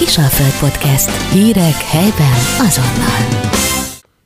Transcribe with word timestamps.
Kisalföld 0.00 0.70
Podcast. 0.70 1.32
Hírek 1.32 1.74
helyben 1.74 2.32
azonnal. 2.58 3.50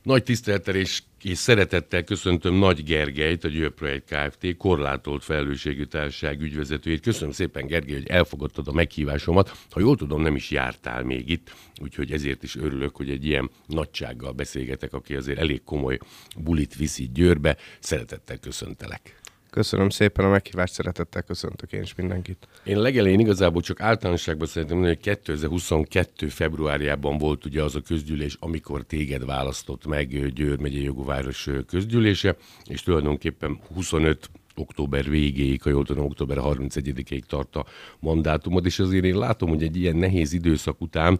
Nagy 0.03 0.23
tisztelettel 0.23 0.75
és, 0.75 1.01
és 1.21 1.37
szeretettel 1.37 2.03
köszöntöm 2.03 2.55
Nagy 2.55 2.83
Gergelyt, 2.83 3.43
a 3.43 3.47
Győr 3.47 3.71
Projekt 3.71 4.15
Kft. 4.15 4.57
korlátolt 4.57 5.23
felelősségű 5.23 5.83
társaság 5.83 6.41
ügyvezetőjét. 6.41 7.01
Köszönöm 7.01 7.31
szépen, 7.31 7.67
Gergely, 7.67 7.93
hogy 7.93 8.07
elfogadtad 8.07 8.67
a 8.67 8.71
meghívásomat. 8.71 9.57
Ha 9.69 9.79
jól 9.79 9.95
tudom, 9.95 10.21
nem 10.21 10.35
is 10.35 10.51
jártál 10.51 11.03
még 11.03 11.29
itt, 11.29 11.53
úgyhogy 11.81 12.11
ezért 12.11 12.43
is 12.43 12.55
örülök, 12.55 12.95
hogy 12.95 13.09
egy 13.09 13.25
ilyen 13.25 13.49
nagysággal 13.67 14.31
beszélgetek, 14.31 14.93
aki 14.93 15.15
azért 15.15 15.39
elég 15.39 15.63
komoly 15.63 15.97
bulit 16.37 16.75
viszi 16.75 17.09
Győrbe. 17.13 17.57
Szeretettel 17.79 18.37
köszöntelek. 18.37 19.23
Köszönöm 19.55 19.89
szépen 19.89 20.25
a 20.25 20.29
meghívást, 20.29 20.73
szeretettel 20.73 21.21
köszöntök 21.21 21.71
én 21.71 21.81
is 21.81 21.95
mindenkit. 21.95 22.47
Én 22.63 22.79
legelején 22.79 23.19
igazából 23.19 23.61
csak 23.61 23.81
általánosságban 23.81 24.47
szeretném 24.47 24.77
mondani, 24.77 24.97
hogy 25.03 25.13
2022. 25.13 26.27
februárjában 26.27 27.17
volt 27.17 27.45
ugye 27.45 27.63
az 27.63 27.75
a 27.75 27.81
közgyűlés, 27.81 28.37
amikor 28.39 28.83
téged 28.83 29.25
választott 29.25 29.85
meg 29.85 30.33
Győr 30.33 30.59
megyei 30.59 30.83
jogúváros 30.83 31.49
közgyűlése, 31.67 32.35
és 32.65 32.83
tulajdonképpen 32.83 33.59
25 33.73 34.29
október 34.59 35.09
végéig, 35.09 35.61
ha 35.61 35.69
jól 35.69 35.85
tudom, 35.85 36.05
október 36.05 36.37
31-ig 36.41 37.21
tart 37.21 37.55
a 37.55 37.65
mandátumod, 37.99 38.65
és 38.65 38.79
azért 38.79 39.05
én 39.05 39.17
látom, 39.17 39.49
hogy 39.49 39.63
egy 39.63 39.77
ilyen 39.77 39.95
nehéz 39.95 40.33
időszak 40.33 40.81
után 40.81 41.19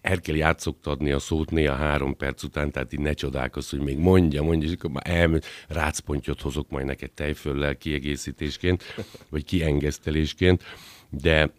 el 0.00 0.20
kell 0.20 0.36
játszoktatni 0.36 1.10
a 1.10 1.18
szót 1.18 1.50
néha 1.50 1.74
három 1.74 2.16
perc 2.16 2.42
után, 2.42 2.70
tehát 2.70 2.92
így 2.92 3.00
ne 3.00 3.12
csodálkozz, 3.12 3.70
hogy 3.70 3.80
még 3.80 3.98
mondja, 3.98 4.42
mondja, 4.42 4.68
és 4.68 4.74
akkor 4.74 4.90
már 4.90 5.02
elmű, 5.06 5.38
rácpontyot 5.68 6.40
hozok 6.40 6.70
majd 6.70 6.86
neked 6.86 7.10
tejföllel 7.10 7.76
kiegészítésként, 7.76 8.82
vagy 9.28 9.44
kiengesztelésként, 9.44 10.62
de 11.10 11.50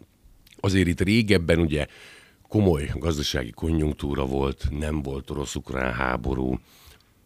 azért 0.60 0.88
itt 0.88 1.00
régebben 1.00 1.58
ugye 1.58 1.86
komoly 2.48 2.90
gazdasági 2.94 3.50
konjunktúra 3.50 4.26
volt, 4.26 4.66
nem 4.70 5.02
volt 5.02 5.30
orosz-ukrán 5.30 5.92
háború, 5.92 6.58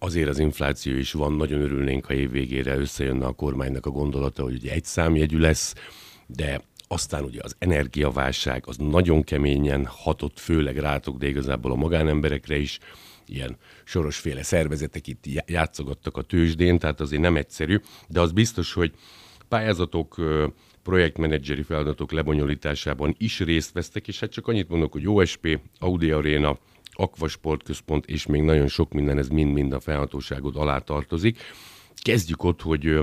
azért 0.05 0.29
az 0.29 0.39
infláció 0.39 0.97
is 0.97 1.13
van, 1.13 1.33
nagyon 1.33 1.61
örülnénk, 1.61 2.05
ha 2.05 2.15
évvégére 2.15 2.77
összejönne 2.77 3.27
a 3.27 3.33
kormánynak 3.33 3.87
a 3.87 3.91
gondolata, 3.91 4.43
hogy 4.43 4.55
ugye 4.55 4.73
egy 4.73 4.85
számjegyű 4.85 5.39
lesz, 5.39 5.75
de 6.27 6.63
aztán 6.89 7.25
ugye 7.25 7.41
az 7.43 7.57
energiaválság 7.59 8.63
az 8.67 8.77
nagyon 8.77 9.23
keményen 9.23 9.87
hatott, 9.87 10.39
főleg 10.39 10.77
rátok, 10.77 11.19
de 11.19 11.27
igazából 11.27 11.71
a 11.73 11.75
magánemberekre 11.75 12.57
is. 12.57 12.79
Ilyen 13.27 13.57
sorosféle 13.85 14.43
szervezetek 14.43 15.07
itt 15.07 15.25
játszogattak 15.47 16.17
a 16.17 16.23
tőzsdén, 16.23 16.79
tehát 16.79 17.01
azért 17.01 17.23
nem 17.23 17.37
egyszerű, 17.37 17.81
de 18.09 18.21
az 18.21 18.33
biztos, 18.33 18.73
hogy 18.73 18.93
pályázatok, 19.49 20.21
projektmenedzseri 20.83 21.63
feladatok 21.63 22.13
lebonyolításában 22.13 23.15
is 23.19 23.41
részt 23.41 23.73
vesztek, 23.73 24.09
és 24.09 24.21
hát 24.21 24.31
csak 24.33 24.49
annyit 24.49 24.69
mondok, 24.69 24.93
hogy 24.93 25.09
OSP, 25.09 25.61
Audi 25.79 26.11
Arena, 26.11 26.59
Aquasport 26.95 27.62
Központ, 27.62 28.06
és 28.06 28.27
még 28.27 28.42
nagyon 28.42 28.69
sok 28.69 28.92
minden, 28.92 29.19
ez 29.19 29.28
mind-mind 29.28 29.73
a 29.73 29.81
felhatóságod 29.81 30.56
alá 30.56 30.78
tartozik. 30.78 31.39
Kezdjük 32.03 32.42
ott, 32.42 32.62
hogy 32.62 32.98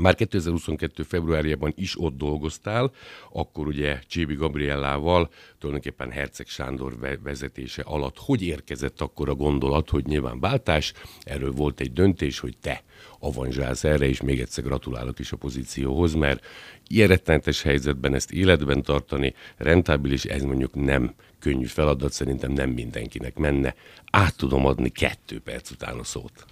már 0.00 0.14
2022. 0.14 1.02
februárjában 1.02 1.72
is 1.76 2.00
ott 2.00 2.16
dolgoztál, 2.16 2.92
akkor 3.32 3.66
ugye 3.66 3.98
Csébi 4.06 4.34
Gabriellával, 4.34 5.30
tulajdonképpen 5.58 6.10
Herceg 6.10 6.46
Sándor 6.46 6.98
vezetése 7.22 7.82
alatt. 7.82 8.18
Hogy 8.18 8.42
érkezett 8.42 9.00
akkor 9.00 9.28
a 9.28 9.34
gondolat, 9.34 9.90
hogy 9.90 10.06
nyilván 10.06 10.40
váltás, 10.40 10.92
erről 11.22 11.52
volt 11.52 11.80
egy 11.80 11.92
döntés, 11.92 12.38
hogy 12.38 12.56
te 12.60 12.82
avanzsálsz 13.18 13.84
erre, 13.84 14.06
és 14.06 14.20
még 14.20 14.40
egyszer 14.40 14.64
gratulálok 14.64 15.18
is 15.18 15.32
a 15.32 15.36
pozícióhoz, 15.36 16.14
mert 16.14 16.44
ilyen 16.88 17.20
helyzetben 17.62 18.14
ezt 18.14 18.32
életben 18.32 18.82
tartani, 18.82 19.34
rentábilis, 19.56 20.24
ez 20.24 20.42
mondjuk 20.42 20.74
nem 20.74 21.14
könnyű 21.38 21.66
feladat, 21.66 22.12
szerintem 22.12 22.52
nem 22.52 22.70
mindenkinek 22.70 23.36
menne. 23.36 23.74
Át 24.10 24.36
tudom 24.36 24.66
adni 24.66 24.88
kettő 24.88 25.40
perc 25.40 25.70
után 25.70 25.98
a 25.98 26.04
szót. 26.04 26.44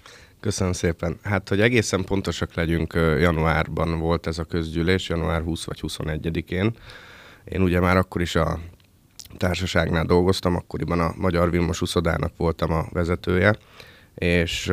Köszönöm 0.42 0.72
szépen. 0.72 1.18
Hát, 1.22 1.48
hogy 1.48 1.60
egészen 1.60 2.04
pontosak 2.04 2.54
legyünk, 2.54 2.92
januárban 2.94 3.98
volt 3.98 4.26
ez 4.26 4.38
a 4.38 4.44
közgyűlés, 4.44 5.08
január 5.08 5.42
20 5.42 5.64
vagy 5.64 5.80
21-én. 5.82 6.76
Én 7.44 7.62
ugye 7.62 7.80
már 7.80 7.96
akkor 7.96 8.20
is 8.20 8.34
a 8.34 8.58
társaságnál 9.36 10.04
dolgoztam, 10.04 10.56
akkoriban 10.56 11.00
a 11.00 11.12
Magyar 11.16 11.50
Vilmos 11.50 11.80
Uszodának 11.80 12.32
voltam 12.36 12.72
a 12.72 12.86
vezetője, 12.90 13.56
és 14.14 14.68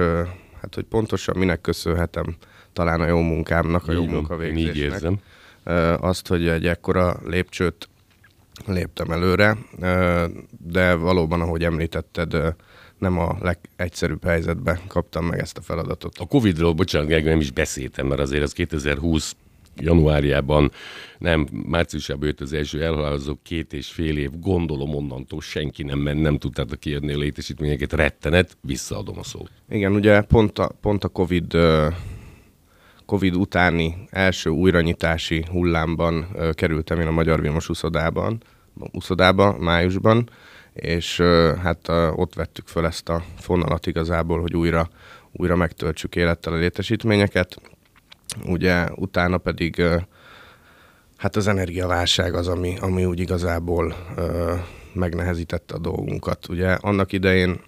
hát, 0.62 0.76
hogy 0.76 0.84
pontosan 0.84 1.38
minek 1.38 1.62
köszönhetem 1.62 2.36
talán 2.74 3.02
a 3.02 3.08
jó 3.08 3.20
munkámnak, 3.20 3.88
a 3.88 3.92
jó 3.92 4.06
munkavégzésnek. 4.06 4.76
Így 4.76 4.82
érzem. 4.82 5.20
Azt, 6.00 6.28
hogy 6.28 6.48
egy 6.48 6.68
ekkora 6.68 7.20
lépcsőt 7.26 7.90
léptem 8.66 9.12
előre, 9.12 9.58
de 10.58 10.94
valóban, 10.94 11.42
ahogy 11.42 11.64
említetted, 11.64 12.56
nem 13.00 13.20
a 13.20 13.38
legegyszerűbb 13.42 14.24
helyzetben 14.24 14.80
kaptam 14.88 15.26
meg 15.26 15.40
ezt 15.40 15.58
a 15.58 15.62
feladatot. 15.62 16.18
A 16.18 16.26
Covid-ról, 16.26 16.74
bocsánat, 16.74 17.08
Gergely, 17.08 17.32
nem 17.32 17.40
is 17.40 17.52
beszéltem, 17.52 18.08
mert 18.08 18.22
azért 18.22 18.44
az 18.44 18.52
2020 18.52 19.36
januárjában, 19.78 20.72
nem, 21.18 21.48
márciusában 21.52 22.26
jött 22.26 22.42
az 22.42 22.54
első 22.54 22.84
elhalálozó 22.84 23.38
két 23.44 23.74
és 23.74 23.88
fél 23.88 24.18
év, 24.18 24.30
gondolom 24.40 24.96
onnantól 24.96 25.42
senki 25.42 25.84
nem 25.84 26.00
ment, 26.00 26.22
nem 26.22 26.38
tudtátok 26.38 26.80
kiadni 26.80 27.14
a 27.14 27.18
létesítményeket, 27.18 27.94
rettenet, 27.94 28.58
visszaadom 28.62 29.18
a 29.18 29.24
szót. 29.24 29.52
Igen, 29.70 29.94
ugye 29.94 30.22
pont 30.22 30.60
a, 30.60 30.72
pont 30.82 31.04
a 31.04 31.08
Covid 31.08 31.58
Covid 33.10 33.36
utáni 33.36 33.96
első 34.10 34.50
újranyitási 34.50 35.46
hullámban 35.52 36.28
kerültem 36.52 37.00
én 37.00 37.08
a 37.08 37.12
Magyar 37.12 37.42
Vilmos 37.42 37.70
úszodában, 37.70 38.42
úszodába 38.92 39.58
májusban, 39.60 40.30
és 40.82 41.22
hát 41.64 41.90
ott 42.16 42.34
vettük 42.34 42.68
föl 42.68 42.86
ezt 42.86 43.10
a 43.10 43.24
fonalat 43.40 43.88
igazából, 43.88 44.42
hogy 44.42 44.56
újra, 44.56 44.90
újra 45.32 45.56
megtöltsük 45.56 46.16
élettel 46.16 46.54
a 46.54 46.58
létesítményeket. 46.58 47.62
Ugye 48.46 48.88
utána 48.96 49.38
pedig 49.38 49.84
hát 51.18 51.36
az 51.36 51.48
energiaválság 51.48 52.34
az, 52.34 52.48
ami, 52.48 52.78
ami 52.82 53.06
úgy 53.06 53.20
igazából 53.20 53.96
megnehezítette 54.94 55.74
a 55.74 55.80
dolgunkat. 55.80 56.50
Ugye 56.50 56.72
annak 56.72 57.12
idején, 57.12 57.62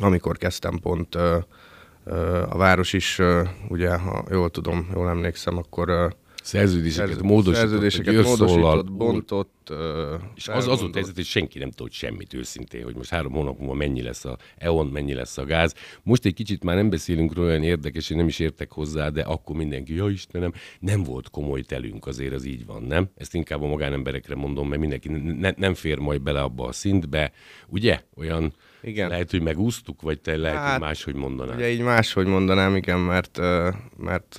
amikor 0.00 0.36
kezdtem 0.36 0.78
pont 0.78 1.14
a 1.14 2.56
város 2.56 2.92
is, 2.92 3.20
ugye, 3.68 3.96
ha 3.96 4.24
jól 4.30 4.50
tudom, 4.50 4.88
jól 4.94 5.08
emlékszem, 5.08 5.56
akkor 5.56 6.16
szerződéseket 6.42 7.22
módosított, 7.22 7.68
szerződéseket 7.68 8.24
módosított 8.24 8.92
bontott. 8.92 9.72
és 10.34 10.48
az 10.48 10.68
az 10.68 10.80
volt 10.80 10.94
helyzet, 10.94 11.14
hogy 11.14 11.24
senki 11.24 11.58
nem 11.58 11.70
tudott 11.70 11.92
semmit 11.92 12.34
őszintén, 12.34 12.82
hogy 12.82 12.94
most 12.94 13.10
három 13.10 13.32
hónap 13.32 13.58
múlva 13.58 13.74
mennyi 13.74 14.02
lesz 14.02 14.24
a 14.24 14.38
EON, 14.58 14.86
mennyi 14.86 15.14
lesz 15.14 15.38
a 15.38 15.44
gáz. 15.44 15.74
Most 16.02 16.24
egy 16.24 16.34
kicsit 16.34 16.64
már 16.64 16.76
nem 16.76 16.90
beszélünk 16.90 17.34
róla, 17.34 17.48
olyan 17.48 17.62
érdekes, 17.62 18.10
én 18.10 18.16
nem 18.16 18.26
is 18.26 18.38
értek 18.38 18.72
hozzá, 18.72 19.08
de 19.08 19.22
akkor 19.22 19.56
mindenki, 19.56 19.94
ja 19.94 20.08
Istenem, 20.08 20.52
nem 20.80 21.02
volt 21.02 21.30
komoly 21.30 21.62
telünk, 21.62 22.06
azért 22.06 22.34
az 22.34 22.44
így 22.44 22.66
van, 22.66 22.82
nem? 22.82 23.10
Ezt 23.16 23.34
inkább 23.34 23.62
a 23.62 23.66
magánemberekre 23.66 24.34
mondom, 24.34 24.68
mert 24.68 24.80
mindenki 24.80 25.08
ne, 25.08 25.50
nem 25.56 25.74
fér 25.74 25.98
majd 25.98 26.22
bele 26.22 26.40
abba 26.40 26.66
a 26.66 26.72
szintbe, 26.72 27.32
ugye? 27.66 28.00
Olyan 28.16 28.52
igen. 28.82 29.08
Lehet, 29.08 29.30
hogy 29.30 29.42
megúsztuk, 29.42 30.02
vagy 30.02 30.20
te 30.20 30.36
lehet, 30.36 30.58
hát, 30.58 30.70
hogy 30.70 30.80
máshogy 30.80 31.14
mondanám. 31.14 31.56
Ugye 31.56 31.70
így 31.70 31.80
máshogy 31.80 32.26
mondanám, 32.26 32.76
igen, 32.76 32.98
mert, 32.98 33.40
mert 33.96 34.38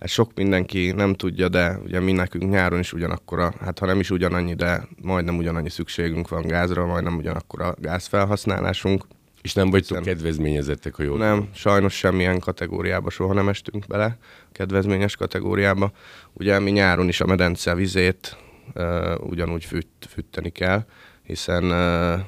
ezt 0.00 0.12
sok 0.12 0.34
mindenki 0.34 0.92
nem 0.92 1.14
tudja, 1.14 1.48
de 1.48 1.78
ugye 1.84 2.00
mi 2.00 2.12
nekünk 2.12 2.50
nyáron 2.50 2.78
is 2.78 2.92
ugyanakkora, 2.92 3.52
hát 3.60 3.78
ha 3.78 3.86
nem 3.86 4.00
is 4.00 4.10
ugyanannyi, 4.10 4.54
de 4.54 4.88
majdnem 5.02 5.36
ugyanannyi 5.36 5.70
szükségünk 5.70 6.28
van 6.28 6.46
gázra, 6.46 6.86
majdnem 6.86 7.16
ugyanakkor 7.16 7.62
a 7.62 7.74
gázfelhasználásunk. 7.78 9.04
És 9.42 9.52
nem 9.54 9.70
vagytok 9.70 9.98
Hiszen 9.98 10.14
kedvezményezettek, 10.14 10.94
ha 10.94 11.02
jól 11.02 11.18
Nem, 11.18 11.48
sajnos 11.54 11.96
semmilyen 11.96 12.38
kategóriába 12.38 13.10
soha 13.10 13.32
nem 13.32 13.48
estünk 13.48 13.86
bele, 13.86 14.18
kedvezményes 14.52 15.16
kategóriába. 15.16 15.92
Ugye 16.32 16.58
mi 16.58 16.70
nyáron 16.70 17.08
is 17.08 17.20
a 17.20 17.26
medence 17.26 17.74
vizét 17.74 18.36
uh, 18.74 18.84
ugyanúgy 19.20 19.64
fűt, 19.64 19.88
fűteni 20.08 20.50
kell, 20.50 20.84
hiszen 21.22 21.64
uh, 21.64 22.20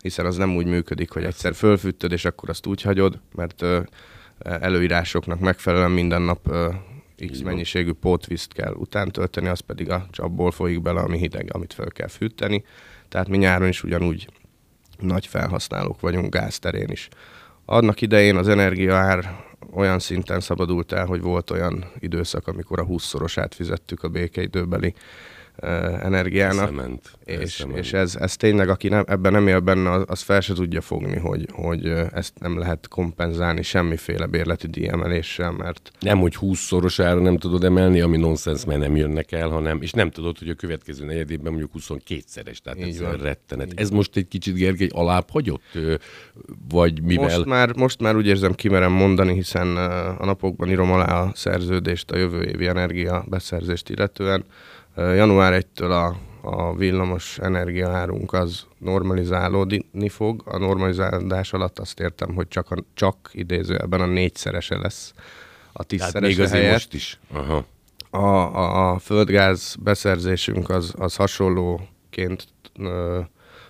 hiszen 0.00 0.26
az 0.26 0.36
nem 0.36 0.56
úgy 0.56 0.66
működik, 0.66 1.10
hogy 1.10 1.24
egyszer 1.24 1.54
fölfűttöd, 1.54 2.12
és 2.12 2.24
akkor 2.24 2.48
azt 2.48 2.66
úgy 2.66 2.82
hagyod, 2.82 3.20
mert 3.34 3.62
uh, 3.62 3.84
előírásoknak 4.44 5.40
megfelelően 5.40 5.90
minden 5.90 6.22
nap 6.22 6.52
X 7.30 7.40
mennyiségű 7.40 7.92
pótvízt 7.92 8.52
kell 8.52 8.72
utántölteni, 8.72 9.48
az 9.48 9.60
pedig 9.60 9.90
a 9.90 10.06
csapból 10.10 10.50
folyik 10.50 10.82
bele, 10.82 11.00
ami 11.00 11.18
hideg, 11.18 11.48
amit 11.52 11.72
fel 11.72 11.90
kell 11.90 12.08
fűteni. 12.08 12.64
Tehát 13.08 13.28
mi 13.28 13.36
nyáron 13.36 13.68
is 13.68 13.82
ugyanúgy 13.82 14.28
nagy 14.98 15.26
felhasználók 15.26 16.00
vagyunk 16.00 16.34
gázterén 16.34 16.88
is. 16.88 17.08
Annak 17.64 18.00
idején 18.00 18.36
az 18.36 18.48
energiaár 18.48 19.44
olyan 19.72 19.98
szinten 19.98 20.40
szabadult 20.40 20.92
el, 20.92 21.06
hogy 21.06 21.20
volt 21.20 21.50
olyan 21.50 21.84
időszak, 21.98 22.48
amikor 22.48 22.80
a 22.80 22.86
20-szorosát 22.86 23.50
fizettük 23.54 24.02
a 24.02 24.08
békeidőbeli 24.08 24.94
energiának. 26.02 26.62
Eszement, 26.62 27.10
és, 27.24 27.36
eszement. 27.38 27.78
és 27.78 27.92
ez, 27.92 28.16
ez 28.16 28.36
tényleg, 28.36 28.68
aki 28.68 28.88
nem, 28.88 29.04
ebben 29.06 29.32
nem 29.32 29.48
él 29.48 29.60
benne, 29.60 29.90
az, 29.90 30.02
az 30.06 30.20
fel 30.20 30.40
se 30.40 30.54
tudja 30.54 30.80
fogni, 30.80 31.18
hogy, 31.18 31.48
hogy 31.52 31.86
ezt 32.12 32.32
nem 32.40 32.58
lehet 32.58 32.88
kompenzálni 32.88 33.62
semmiféle 33.62 34.26
bérleti 34.26 34.66
díjemeléssel, 34.66 35.50
mert 35.50 35.90
Nem, 36.00 36.18
hogy 36.18 36.36
20-szorosára 36.40 37.22
nem 37.22 37.38
tudod 37.38 37.64
emelni, 37.64 38.00
ami 38.00 38.16
nonsens, 38.16 38.64
mert 38.64 38.80
nem 38.80 38.96
jönnek 38.96 39.32
el, 39.32 39.48
hanem, 39.48 39.82
és 39.82 39.90
nem 39.90 40.10
tudod, 40.10 40.38
hogy 40.38 40.48
a 40.48 40.54
következő 40.54 41.04
negyedében 41.04 41.52
mondjuk 41.52 41.70
22-szeres, 41.78 42.56
tehát 42.56 42.78
Így 42.78 42.88
ez 42.88 43.00
van. 43.00 43.16
rettenet. 43.16 43.72
Ez 43.74 43.90
most 43.90 44.16
egy 44.16 44.28
kicsit, 44.28 44.54
Gergely, 44.54 44.88
alább 44.90 45.30
hagyott? 45.30 45.78
Vagy 46.68 47.02
mivel? 47.02 47.24
Most 47.24 47.44
már, 47.44 47.76
most 47.76 48.00
már 48.00 48.16
úgy 48.16 48.26
érzem, 48.26 48.54
kimerem 48.54 48.92
mondani, 48.92 49.34
hiszen 49.34 49.76
a 50.18 50.24
napokban 50.24 50.70
írom 50.70 50.92
alá 50.92 51.20
a 51.20 51.32
szerződést 51.34 52.10
a 52.10 52.16
jövő 52.16 52.42
évi 52.42 52.66
energia 52.66 53.24
beszerzést 53.28 53.88
illetően. 53.88 54.44
Január 54.96 55.64
1-től 55.64 55.90
a, 55.90 56.16
a 56.48 56.74
villamos 56.74 57.38
energiaárunk 57.38 58.32
az 58.32 58.66
normalizálódni 58.78 60.08
fog. 60.08 60.42
A 60.44 60.58
normalizálódás 60.58 61.52
alatt 61.52 61.78
azt 61.78 62.00
értem, 62.00 62.34
hogy 62.34 62.48
csak, 62.48 62.70
a, 62.70 62.76
csak 62.94 63.30
idézőjelben 63.32 64.00
a 64.00 64.06
négyszerese 64.06 64.76
lesz 64.76 65.12
a 65.72 65.82
Tehát 65.84 65.86
tízszerese 65.86 66.26
még 66.26 66.40
azért 66.40 66.52
helyett. 66.52 66.72
most 66.72 66.94
is. 66.94 67.18
Aha. 67.32 67.64
A, 68.10 68.18
a, 68.18 68.92
a 68.92 68.98
földgáz 68.98 69.76
beszerzésünk 69.82 70.68
az, 70.68 70.94
az 70.98 71.16
hasonlóként 71.16 72.46
ö, 72.78 73.20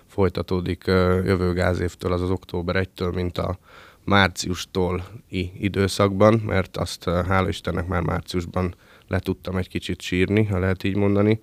folytatódik 0.07 0.87
ö, 0.87 1.23
jövő 1.23 1.53
gázévtől, 1.53 2.11
az 2.11 2.21
az 2.21 2.29
október 2.29 2.87
1-től, 2.87 3.13
mint 3.13 3.37
a 3.37 3.57
márciustól 4.03 5.03
időszakban, 5.59 6.33
mert 6.33 6.77
azt 6.77 7.03
hála 7.03 7.47
Istennek 7.47 7.87
már 7.87 8.01
márciusban 8.01 8.75
le 9.07 9.19
tudtam 9.19 9.57
egy 9.57 9.67
kicsit 9.67 10.01
sírni, 10.01 10.45
ha 10.45 10.59
lehet 10.59 10.83
így 10.83 10.95
mondani. 10.95 11.39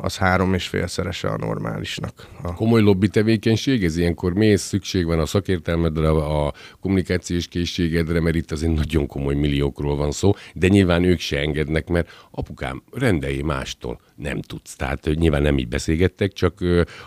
Az 0.00 0.16
három 0.16 0.54
és 0.54 0.68
félszerese 0.68 1.28
a 1.28 1.36
normálisnak. 1.36 2.26
A, 2.42 2.54
Komoly 2.54 2.80
lobby 2.80 3.08
tevékenység, 3.08 3.84
ez 3.84 3.96
ilyenkor 3.96 4.32
mész, 4.32 4.62
szükség 4.62 5.04
van 5.04 5.18
a 5.18 5.26
szakértelmedre, 5.26 6.08
a 6.08 6.52
kommunikációs 6.80 7.46
készségedre, 7.46 8.20
mert 8.20 8.36
itt 8.36 8.50
azért 8.50 8.74
nagyon 8.74 9.06
komoly 9.06 9.34
milliókról 9.34 9.96
van 9.96 10.10
szó, 10.10 10.32
de 10.54 10.68
nyilván 10.68 11.04
ők 11.04 11.18
se 11.18 11.38
engednek, 11.38 11.88
mert 11.88 12.10
apukám, 12.30 12.82
rendelj 12.92 13.40
mástól, 13.40 14.00
nem 14.16 14.40
tudsz. 14.40 14.76
Tehát 14.76 15.08
nyilván 15.14 15.42
nem 15.42 15.58
így 15.58 15.68
beszélgettek, 15.68 16.32
csak 16.32 16.58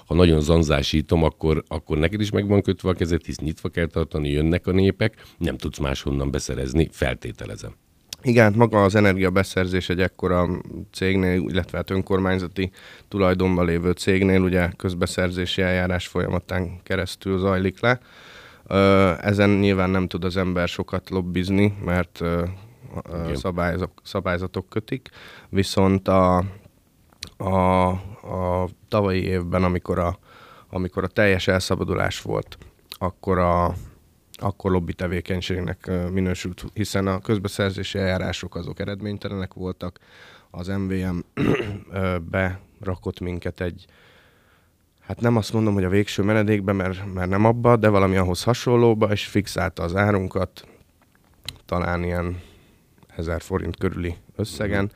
ha 0.06 0.13
nagyon 0.13 0.41
zanzásítom, 0.41 1.24
akkor, 1.24 1.63
akkor 1.67 1.97
neked 1.97 2.21
is 2.21 2.31
meg 2.31 2.47
van 2.47 2.62
kötve 2.62 2.89
a 2.89 2.94
kezed, 2.94 3.25
hisz 3.25 3.39
nyitva 3.39 3.69
kell 3.69 3.88
tartani, 3.88 4.29
jönnek 4.29 4.67
a 4.67 4.71
népek, 4.71 5.25
nem 5.38 5.57
tudsz 5.57 5.77
máshonnan 5.77 6.31
beszerezni, 6.31 6.88
feltételezem. 6.91 7.75
Igen, 8.23 8.44
hát 8.44 8.56
maga 8.56 8.83
az 8.83 8.95
energiabeszerzés 8.95 9.89
egy 9.89 10.01
ekkora 10.01 10.47
cégnél, 10.91 11.41
illetve 11.47 11.77
hát 11.77 11.89
önkormányzati 11.89 12.71
tulajdonban 13.07 13.65
lévő 13.65 13.91
cégnél 13.91 14.41
ugye 14.41 14.69
közbeszerzési 14.77 15.62
eljárás 15.62 16.07
folyamatán 16.07 16.79
keresztül 16.83 17.38
zajlik 17.38 17.79
le. 17.79 18.00
Ezen 19.21 19.50
nyilván 19.50 19.89
nem 19.89 20.07
tud 20.07 20.23
az 20.23 20.38
ember 20.38 20.68
sokat 20.68 21.09
lobbizni, 21.09 21.77
mert 21.85 22.19
Igen. 23.09 23.35
szabályzok, 23.35 23.91
szabályzatok 24.03 24.69
kötik, 24.69 25.09
viszont 25.50 26.07
a, 26.07 26.44
a, 27.38 27.88
a 27.88 28.67
tavalyi 28.88 29.24
évben, 29.24 29.63
amikor 29.63 30.00
a, 30.00 30.17
amikor 30.69 31.03
a 31.03 31.07
teljes 31.07 31.47
elszabadulás 31.47 32.21
volt, 32.21 32.57
akkor 32.89 33.38
a, 33.38 33.74
akkor 34.41 34.71
lobby 34.71 34.93
tevékenységnek 34.93 35.91
minősült, 36.11 36.65
hiszen 36.73 37.07
a 37.07 37.19
közbeszerzési 37.19 37.97
eljárások 37.97 38.55
azok 38.55 38.79
eredménytelenek 38.79 39.53
voltak, 39.53 39.99
az 40.49 40.67
MVM 40.67 41.17
berakott 42.29 43.19
minket 43.19 43.61
egy, 43.61 43.85
hát 44.99 45.21
nem 45.21 45.38
azt 45.38 45.53
mondom, 45.53 45.73
hogy 45.73 45.83
a 45.83 45.89
végső 45.89 46.23
menedékbe, 46.23 46.71
mert, 46.71 47.13
mert 47.13 47.29
nem 47.29 47.45
abba, 47.45 47.75
de 47.75 47.89
valami 47.89 48.15
ahhoz 48.15 48.43
hasonlóba, 48.43 49.11
és 49.11 49.25
fixálta 49.25 49.83
az 49.83 49.95
árunkat, 49.95 50.67
talán 51.65 52.03
ilyen 52.03 52.41
1000 53.15 53.41
forint 53.41 53.77
körüli 53.77 54.15
összegen, 54.35 54.91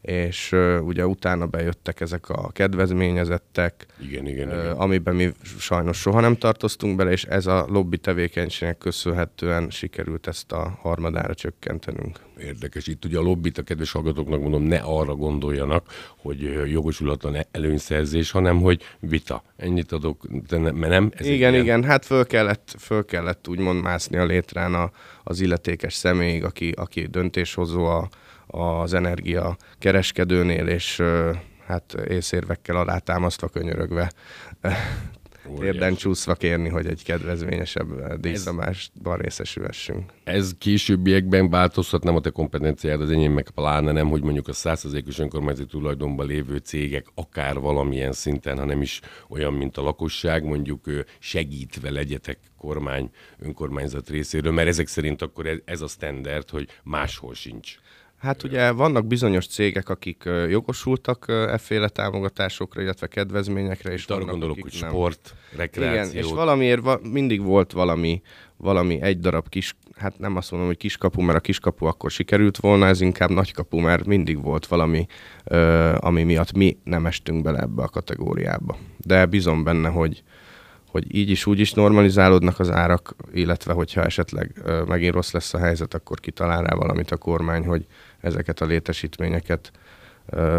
és 0.00 0.52
ö, 0.52 0.78
ugye 0.78 1.06
utána 1.06 1.46
bejöttek 1.46 2.00
ezek 2.00 2.28
a 2.28 2.50
kedvezményezettek, 2.52 3.86
Igen, 4.02 4.26
igen, 4.26 4.48
Ö, 4.50 4.60
igen. 4.62 4.76
amiben 4.76 5.14
mi 5.14 5.32
sajnos 5.58 5.98
soha 5.98 6.20
nem 6.20 6.36
tartoztunk 6.36 6.96
bele, 6.96 7.10
és 7.10 7.24
ez 7.24 7.46
a 7.46 7.66
lobby 7.68 7.98
tevékenységnek 7.98 8.78
köszönhetően 8.78 9.70
sikerült 9.70 10.26
ezt 10.26 10.52
a 10.52 10.78
harmadára 10.80 11.34
csökkentenünk. 11.34 12.18
Érdekes. 12.38 12.86
Itt 12.86 13.04
ugye 13.04 13.18
a 13.18 13.22
lobbit 13.22 13.58
a 13.58 13.62
kedves 13.62 13.92
hallgatóknak 13.92 14.40
mondom, 14.40 14.62
ne 14.62 14.78
arra 14.78 15.14
gondoljanak, 15.14 15.86
hogy 16.16 16.40
jogosulatlan 16.70 17.36
előnyszerzés, 17.50 18.30
hanem 18.30 18.60
hogy 18.60 18.82
vita. 19.00 19.42
Ennyit 19.56 19.92
adok, 19.92 20.26
de 20.48 20.58
ne, 20.58 20.70
mert 20.70 20.92
nem. 20.92 21.10
Ez 21.16 21.26
igen, 21.26 21.52
ilyen- 21.52 21.64
igen, 21.64 21.84
hát 21.84 22.04
föl 22.04 22.26
kellett, 22.26 22.74
föl 22.78 23.04
kellett 23.04 23.48
úgymond 23.48 23.82
mászni 23.82 24.16
a 24.16 24.24
létrán 24.24 24.74
a, 24.74 24.90
az 25.24 25.40
illetékes 25.40 25.94
személyig, 25.94 26.44
aki, 26.44 26.70
aki 26.76 27.06
döntéshozó 27.06 27.84
a, 27.84 28.08
az 28.50 28.94
energia 28.94 29.56
kereskedőnél, 29.78 30.66
és 30.66 31.02
hát 31.66 31.94
észérvekkel 32.08 32.76
alátámasztva, 32.76 33.48
könyörögve, 33.48 34.12
érden 35.62 35.94
csúszva 35.94 36.34
kérni, 36.34 36.68
hogy 36.68 36.86
egy 36.86 37.04
kedvezményesebb 37.04 38.14
díjszabásban 38.20 39.16
részesülhessünk. 39.18 40.12
Ez 40.24 40.52
későbbiekben 40.58 41.50
változhat, 41.50 42.04
nem 42.04 42.16
a 42.16 42.20
te 42.20 42.30
kompetenciád, 42.30 43.00
az 43.00 43.10
enyém 43.10 43.32
meg 43.32 43.50
pláne 43.50 43.92
nem, 43.92 44.08
hogy 44.08 44.22
mondjuk 44.22 44.48
a 44.48 44.52
százszerzékos 44.52 45.18
önkormányzati 45.18 45.68
tulajdonban 45.68 46.26
lévő 46.26 46.56
cégek 46.56 47.06
akár 47.14 47.58
valamilyen 47.58 48.12
szinten, 48.12 48.58
ha 48.58 48.64
nem 48.64 48.82
is 48.82 49.00
olyan, 49.28 49.52
mint 49.52 49.76
a 49.76 49.82
lakosság, 49.82 50.44
mondjuk 50.44 50.90
segítve 51.18 51.90
legyetek 51.90 52.38
kormány, 52.58 53.10
önkormányzat 53.38 54.08
részéről, 54.08 54.52
mert 54.52 54.68
ezek 54.68 54.86
szerint 54.86 55.22
akkor 55.22 55.46
ez, 55.46 55.58
ez 55.64 55.80
a 55.80 55.86
standard, 55.86 56.50
hogy 56.50 56.68
máshol 56.82 57.34
sincs. 57.34 57.76
Hát 58.20 58.42
ugye 58.42 58.70
vannak 58.70 59.06
bizonyos 59.06 59.46
cégek, 59.46 59.88
akik 59.88 60.22
jogosultak 60.48 61.24
efféle 61.28 61.88
támogatásokra, 61.88 62.82
illetve 62.82 63.06
kedvezményekre, 63.06 63.92
és 63.92 64.06
arra 64.06 64.24
gondolok, 64.24 64.56
akik 64.58 64.70
hogy 64.70 64.80
nem. 64.80 64.90
sport, 64.90 65.34
rekreáció. 65.56 66.10
Igen, 66.10 66.24
és 66.24 66.32
valamiért 66.32 66.80
va- 66.80 67.12
mindig 67.12 67.42
volt 67.42 67.72
valami, 67.72 68.22
valami 68.56 69.02
egy 69.02 69.18
darab 69.18 69.48
kis, 69.48 69.76
hát 69.96 70.18
nem 70.18 70.36
azt 70.36 70.50
mondom, 70.50 70.68
hogy 70.68 70.78
kiskapu, 70.78 71.20
mert 71.20 71.38
a 71.38 71.40
kiskapu 71.40 71.84
akkor 71.86 72.10
sikerült 72.10 72.56
volna, 72.56 72.86
ez 72.86 73.00
inkább 73.00 73.30
nagykapu, 73.30 73.78
mert 73.78 74.06
mindig 74.06 74.42
volt 74.42 74.66
valami, 74.66 75.06
ö, 75.44 75.92
ami 75.98 76.22
miatt 76.22 76.52
mi 76.52 76.78
nem 76.84 77.06
estünk 77.06 77.42
bele 77.42 77.58
ebbe 77.58 77.82
a 77.82 77.88
kategóriába. 77.88 78.78
De 78.96 79.26
bízom 79.26 79.64
benne, 79.64 79.88
hogy, 79.88 80.22
hogy 80.86 81.14
így 81.16 81.30
is 81.30 81.46
úgy 81.46 81.60
is 81.60 81.72
normalizálódnak 81.72 82.58
az 82.58 82.70
árak, 82.70 83.14
illetve 83.32 83.72
hogyha 83.72 84.04
esetleg 84.04 84.60
ö, 84.64 84.82
megint 84.82 85.14
rossz 85.14 85.32
lesz 85.32 85.54
a 85.54 85.58
helyzet, 85.58 85.94
akkor 85.94 86.20
kitalál 86.20 86.62
rá 86.62 86.74
valamit 86.74 87.10
a 87.10 87.16
kormány, 87.16 87.66
hogy 87.66 87.86
ezeket 88.20 88.60
a 88.60 88.66
létesítményeket 88.66 89.72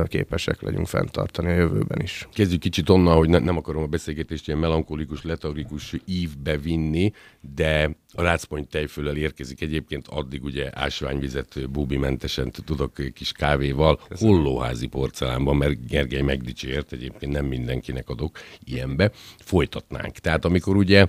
képesek 0.07 0.61
legyünk 0.61 0.87
fenntartani 0.87 1.51
a 1.51 1.55
jövőben 1.55 2.01
is. 2.01 2.27
Kezdjük 2.33 2.59
kicsit 2.59 2.89
onnan, 2.89 3.15
hogy 3.15 3.29
ne, 3.29 3.39
nem 3.39 3.57
akarom 3.57 3.83
a 3.83 3.87
beszélgetést 3.87 4.47
ilyen 4.47 4.59
melankolikus, 4.59 5.23
letargikus 5.23 5.95
ívbe 6.05 6.57
vinni, 6.57 7.13
de 7.55 7.95
a 8.13 8.21
rácpont 8.21 8.69
tejföllel 8.69 9.15
érkezik 9.15 9.61
egyébként, 9.61 10.07
addig 10.07 10.43
ugye 10.43 10.69
ásványvizet 10.73 11.69
búbimentesen 11.69 12.51
tudok 12.65 12.93
kis 13.13 13.31
kávéval, 13.31 13.99
hollóházi 14.09 14.87
porcelánban, 14.87 15.55
mert 15.55 15.87
Gergely 15.87 16.21
megdicsért, 16.21 16.91
egyébként 16.91 17.31
nem 17.31 17.45
mindenkinek 17.45 18.09
adok 18.09 18.39
ilyenbe, 18.63 19.11
folytatnánk. 19.39 20.17
Tehát 20.17 20.45
amikor 20.45 20.75
ugye 20.75 21.07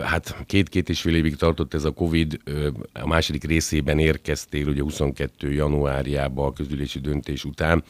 Hát 0.00 0.36
két-két 0.46 0.88
és 0.88 1.00
fél 1.00 1.14
évig 1.14 1.36
tartott 1.36 1.74
ez 1.74 1.84
a 1.84 1.90
Covid, 1.90 2.40
a 2.92 3.06
második 3.06 3.44
részében 3.44 3.98
érkeztél, 3.98 4.68
ugye 4.68 4.82
22. 4.82 5.52
januárjában 5.52 6.46
a 6.46 6.52
közülési 6.52 6.98
döntés 6.98 7.44
után. 7.44 7.84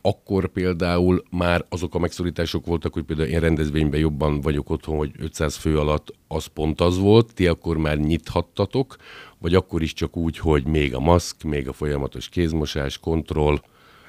Akkor 0.00 0.48
például 0.48 1.24
már 1.30 1.64
azok 1.68 1.94
a 1.94 1.98
megszorítások 1.98 2.66
voltak, 2.66 2.92
hogy 2.92 3.02
például 3.02 3.28
én 3.28 3.40
rendezvényben 3.40 4.00
jobban 4.00 4.40
vagyok 4.40 4.70
otthon, 4.70 4.96
hogy 4.96 5.12
500 5.18 5.56
fő 5.56 5.78
alatt 5.78 6.14
az 6.28 6.46
pont 6.46 6.80
az 6.80 6.98
volt, 6.98 7.34
ti 7.34 7.46
akkor 7.46 7.76
már 7.76 7.98
nyithattatok, 7.98 8.96
vagy 9.38 9.54
akkor 9.54 9.82
is 9.82 9.92
csak 9.92 10.16
úgy, 10.16 10.38
hogy 10.38 10.66
még 10.66 10.94
a 10.94 11.00
maszk, 11.00 11.42
még 11.42 11.68
a 11.68 11.72
folyamatos 11.72 12.28
kézmosás, 12.28 12.98
kontroll, 12.98 13.60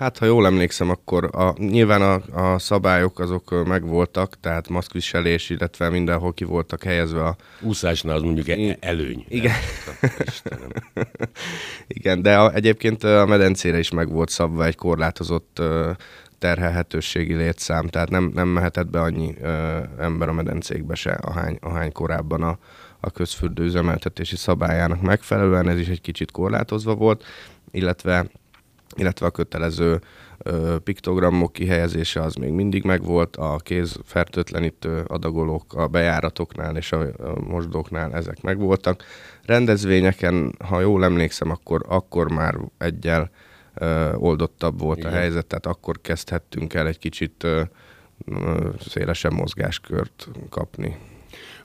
Hát, 0.01 0.17
ha 0.17 0.25
jól 0.25 0.45
emlékszem, 0.45 0.89
akkor 0.89 1.29
a, 1.31 1.53
nyilván 1.57 2.01
a, 2.01 2.53
a 2.53 2.59
szabályok 2.59 3.19
azok 3.19 3.67
megvoltak, 3.67 4.39
tehát 4.39 4.69
maszkviselés, 4.69 5.49
illetve 5.49 5.89
mindenhol 5.89 6.33
ki 6.33 6.43
voltak 6.43 6.83
helyezve 6.83 7.23
a... 7.23 7.35
úszásnál 7.59 8.15
az 8.15 8.21
mondjuk 8.21 8.47
e- 8.47 8.77
előny. 8.79 9.25
Igen. 9.27 9.53
Igen, 11.97 12.21
de 12.21 12.37
a, 12.37 12.53
egyébként 12.53 13.03
a 13.03 13.25
medencére 13.25 13.79
is 13.79 13.91
meg 13.91 14.11
volt 14.11 14.29
szabva 14.29 14.65
egy 14.65 14.75
korlátozott 14.75 15.61
terhelhetőségi 16.39 17.33
létszám, 17.33 17.87
tehát 17.87 18.09
nem, 18.09 18.31
nem 18.33 18.47
mehetett 18.47 18.87
be 18.87 18.99
annyi 18.99 19.35
ö, 19.41 19.77
ember 19.97 20.29
a 20.29 20.33
medencékbe 20.33 20.95
se, 20.95 21.11
ahány, 21.11 21.57
ahány 21.61 21.91
korábban 21.91 22.43
a, 22.43 22.57
a 22.99 23.11
közfürdő 23.11 23.63
üzemeltetési 23.63 24.35
szabályának 24.35 25.01
megfelelően, 25.01 25.69
ez 25.69 25.79
is 25.79 25.87
egy 25.87 26.01
kicsit 26.01 26.31
korlátozva 26.31 26.95
volt, 26.95 27.23
illetve 27.71 28.25
illetve 28.95 29.25
a 29.25 29.31
kötelező 29.31 29.99
piktogramok 30.83 31.53
kihelyezése 31.53 32.21
az 32.21 32.35
még 32.35 32.51
mindig 32.51 32.83
megvolt, 32.83 33.35
a 33.35 33.55
kézfertőtlenítő 33.63 35.03
adagolók 35.07 35.73
a 35.73 35.87
bejáratoknál 35.87 36.77
és 36.77 36.91
a 36.91 37.05
mosdóknál 37.47 38.13
ezek 38.13 38.41
megvoltak. 38.41 39.03
Rendezvényeken, 39.45 40.55
ha 40.65 40.79
jól 40.79 41.03
emlékszem, 41.03 41.49
akkor, 41.49 41.85
akkor 41.87 42.31
már 42.31 42.57
egyel 42.77 43.29
oldottabb 44.15 44.79
volt 44.79 44.97
Igen. 44.97 45.11
a 45.11 45.15
helyzet, 45.15 45.45
tehát 45.45 45.65
akkor 45.65 46.01
kezdhettünk 46.01 46.73
el 46.73 46.87
egy 46.87 46.99
kicsit 46.99 47.47
szélesebb 48.79 49.33
mozgáskört 49.33 50.27
kapni. 50.49 50.97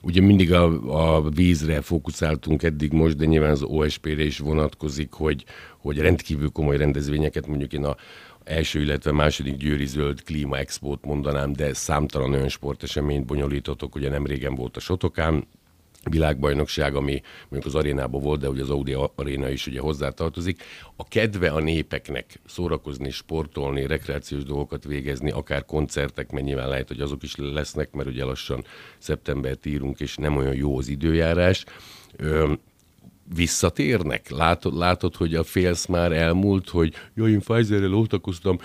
Ugye 0.01 0.21
mindig 0.21 0.53
a, 0.53 1.17
a 1.17 1.29
vízre 1.29 1.81
fókuszáltunk 1.81 2.63
eddig 2.63 2.91
most, 2.91 3.15
de 3.15 3.25
nyilván 3.25 3.51
az 3.51 3.63
OSP-re 3.63 4.23
is 4.23 4.39
vonatkozik, 4.39 5.11
hogy, 5.11 5.45
hogy 5.77 5.97
rendkívül 5.97 6.49
komoly 6.49 6.77
rendezvényeket, 6.77 7.47
mondjuk 7.47 7.73
én 7.73 7.83
a 7.83 7.95
első, 8.43 8.81
illetve 8.81 9.11
második 9.11 9.55
Győri 9.55 9.85
Zöld 9.85 10.23
Klíma 10.23 10.57
Expo-t 10.57 11.05
mondanám, 11.05 11.53
de 11.53 11.73
számtalan 11.73 12.33
olyan 12.33 12.49
sporteseményt 12.49 13.25
bonyolítottok, 13.25 13.95
ugye 13.95 14.09
nem 14.09 14.25
régen 14.25 14.55
volt 14.55 14.77
a 14.77 14.79
Sotokán, 14.79 15.47
világbajnokság, 16.03 16.95
ami 16.95 17.21
mondjuk 17.49 17.73
az 17.73 17.79
arénában 17.79 18.21
volt, 18.21 18.39
de 18.39 18.49
ugye 18.49 18.61
az 18.61 18.69
Audi 18.69 18.95
aréna 19.15 19.49
is 19.49 19.67
ugye 19.67 19.79
hozzátartozik. 19.79 20.63
A 20.95 21.03
kedve 21.03 21.49
a 21.49 21.59
népeknek 21.59 22.39
szórakozni, 22.45 23.09
sportolni, 23.09 23.87
rekreációs 23.87 24.43
dolgokat 24.43 24.83
végezni, 24.83 25.31
akár 25.31 25.65
koncertek, 25.65 26.31
mert 26.31 26.45
lehet, 26.67 26.87
hogy 26.87 27.01
azok 27.01 27.23
is 27.23 27.35
lesznek, 27.35 27.91
mert 27.91 28.09
ugye 28.09 28.23
lassan 28.23 28.65
szeptembert 28.97 29.65
írunk, 29.65 29.99
és 29.99 30.15
nem 30.15 30.37
olyan 30.37 30.55
jó 30.55 30.77
az 30.77 30.87
időjárás 30.87 31.65
visszatérnek? 33.35 34.29
Látod, 34.29 34.77
látod, 34.77 35.15
hogy 35.15 35.35
a 35.35 35.43
félsz 35.43 35.85
már 35.85 36.11
elmúlt, 36.11 36.69
hogy 36.69 36.93
jó, 37.13 37.27
én 37.27 37.39
Pfizerrel 37.39 37.93
ótakoztam, 37.93 38.59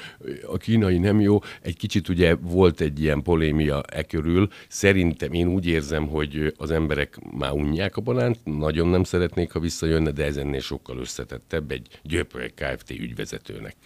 a 0.46 0.56
kínai 0.56 0.98
nem 0.98 1.20
jó. 1.20 1.38
Egy 1.62 1.76
kicsit 1.76 2.08
ugye 2.08 2.34
volt 2.34 2.80
egy 2.80 3.00
ilyen 3.00 3.22
polémia 3.22 3.82
e 3.82 4.02
körül. 4.02 4.48
Szerintem 4.68 5.32
én 5.32 5.48
úgy 5.48 5.66
érzem, 5.66 6.06
hogy 6.06 6.54
az 6.56 6.70
emberek 6.70 7.18
már 7.38 7.52
unják 7.52 7.96
a 7.96 8.00
banánt, 8.00 8.38
nagyon 8.44 8.88
nem 8.88 9.04
szeretnék, 9.04 9.52
ha 9.52 9.60
visszajönne, 9.60 10.10
de 10.10 10.24
ez 10.24 10.36
ennél 10.36 10.60
sokkal 10.60 10.98
összetettebb 10.98 11.70
egy 11.70 12.00
Gyöpölyek 12.02 12.54
Kft. 12.54 12.90
ügyvezetőnek. 12.90 13.76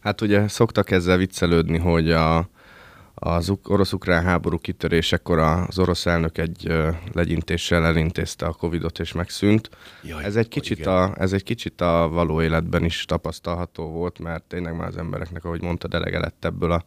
Hát 0.00 0.20
ugye 0.20 0.48
szoktak 0.48 0.90
ezzel 0.90 1.16
viccelődni, 1.16 1.78
hogy 1.78 2.10
a, 2.10 2.48
az 3.18 3.52
orosz-ukrán 3.64 4.22
háború 4.22 4.58
kitörésekor 4.58 5.38
az 5.38 5.78
orosz 5.78 6.06
elnök 6.06 6.38
egy 6.38 6.72
legyintéssel 7.12 7.84
elintézte 7.84 8.46
a 8.46 8.52
Covidot 8.52 8.98
és 8.98 9.12
megszűnt. 9.12 9.70
Jaj, 10.02 10.24
ez, 10.24 10.36
egy 10.36 10.48
kicsit 10.48 10.86
a, 10.86 11.14
ez 11.18 11.32
egy 11.32 11.42
kicsit 11.42 11.80
a 11.80 12.08
való 12.12 12.42
életben 12.42 12.84
is 12.84 13.04
tapasztalható 13.04 13.88
volt, 13.88 14.18
mert 14.18 14.44
tényleg 14.44 14.76
már 14.76 14.86
az 14.86 14.96
embereknek, 14.96 15.44
ahogy 15.44 15.62
mondta, 15.62 15.88
delege 15.88 16.18
lett 16.18 16.44
ebből, 16.44 16.72
a, 16.72 16.84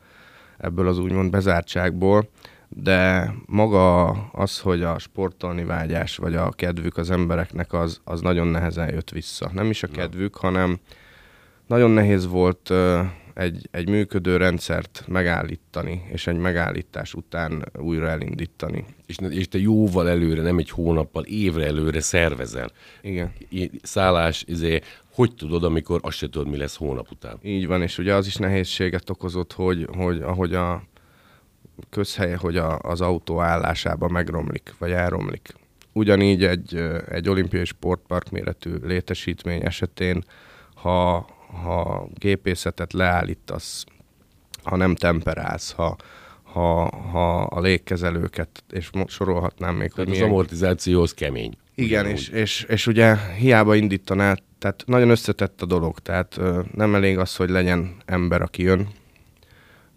ebből 0.58 0.88
az 0.88 1.00
úgymond 1.00 1.30
bezártságból 1.30 2.30
de 2.70 3.32
maga 3.46 4.08
az, 4.32 4.60
hogy 4.60 4.84
a 4.84 5.00
sportolni 5.00 5.64
vágyás, 5.64 6.18
vagy 6.18 6.36
a 6.36 6.50
kedvük 6.50 6.98
az 6.98 7.12
embereknek, 7.12 7.74
az, 7.74 8.02
az 8.04 8.22
nagyon 8.22 8.48
nehezen 8.48 8.94
jött 8.94 9.10
vissza. 9.10 9.50
Nem 9.54 9.70
is 9.70 9.84
a 9.84 9.88
kedvük, 9.88 10.36
hanem 10.36 10.80
nagyon 11.68 11.92
nehéz 11.92 12.28
volt 12.28 12.74
egy, 13.40 13.68
egy 13.72 13.90
működő 13.90 14.38
rendszert 14.38 15.04
megállítani, 15.08 16.02
és 16.12 16.28
egy 16.28 16.38
megállítás 16.38 17.14
után 17.14 17.66
újra 17.78 18.10
elindítani. 18.10 18.86
És, 19.06 19.18
és 19.30 19.48
te 19.48 19.58
jóval 19.58 20.10
előre, 20.10 20.42
nem 20.42 20.58
egy 20.58 20.70
hónappal, 20.70 21.24
évre 21.24 21.66
előre 21.66 22.02
szervezel. 22.02 22.72
Igen. 23.02 23.32
Szállás, 23.82 24.44
izé, 24.48 24.82
hogy 25.14 25.36
tudod, 25.36 25.64
amikor 25.64 26.00
azt 26.04 26.18
se 26.18 26.30
tudod, 26.30 26.50
mi 26.50 26.58
lesz 26.58 26.76
hónap 26.76 27.12
után? 27.12 27.40
Így 27.44 27.68
van, 27.68 27.82
és 27.82 27.98
ugye 27.98 28.14
az 28.14 28.28
is 28.28 28.36
nehézséget 28.36 29.10
okozott, 29.10 29.54
hogy, 29.54 29.88
hogy 29.98 30.22
ahogy 30.22 30.54
a 30.54 30.84
közhelye, 31.90 32.38
hogy 32.38 32.58
a, 32.58 32.80
az 32.80 33.02
autó 33.02 33.40
állásában 33.42 34.12
megromlik, 34.12 34.74
vagy 34.78 34.92
elromlik. 34.92 35.54
Ugyanígy 35.94 36.44
egy, 36.44 36.76
egy 37.10 37.30
olimpiai 37.30 37.66
sportpark 37.66 38.30
méretű 38.30 38.74
létesítmény 38.84 39.66
esetén, 39.66 40.24
ha, 40.74 41.28
ha 41.64 42.08
gépészetet 42.14 42.94
leállítasz, 42.94 43.86
ha 44.64 44.76
nem 44.76 44.96
temperálsz, 44.96 45.72
ha, 45.72 45.96
ha, 46.44 46.90
ha 46.90 47.42
a 47.42 47.60
légkezelőket, 47.60 48.64
és 48.70 48.90
sorolhatnám 49.08 49.76
még, 49.76 49.92
tehát 49.92 49.96
hogy 49.96 50.08
az 50.08 50.14
milyen... 50.14 50.30
amortizációhoz 50.30 51.14
kemény. 51.14 51.58
Igen, 51.76 52.06
és, 52.06 52.28
és, 52.28 52.64
és 52.64 52.88
ugye 52.88 53.18
hiába 53.38 53.76
indítaná, 53.76 54.36
tehát 54.60 54.84
nagyon 54.86 55.10
összetett 55.10 55.62
a 55.62 55.66
dolog, 55.66 56.00
tehát 56.00 56.38
ö, 56.38 56.62
nem 56.74 56.96
elég 56.96 57.18
az, 57.18 57.36
hogy 57.36 57.50
legyen 57.50 57.96
ember, 58.06 58.42
aki 58.42 58.64
jön, 58.64 58.88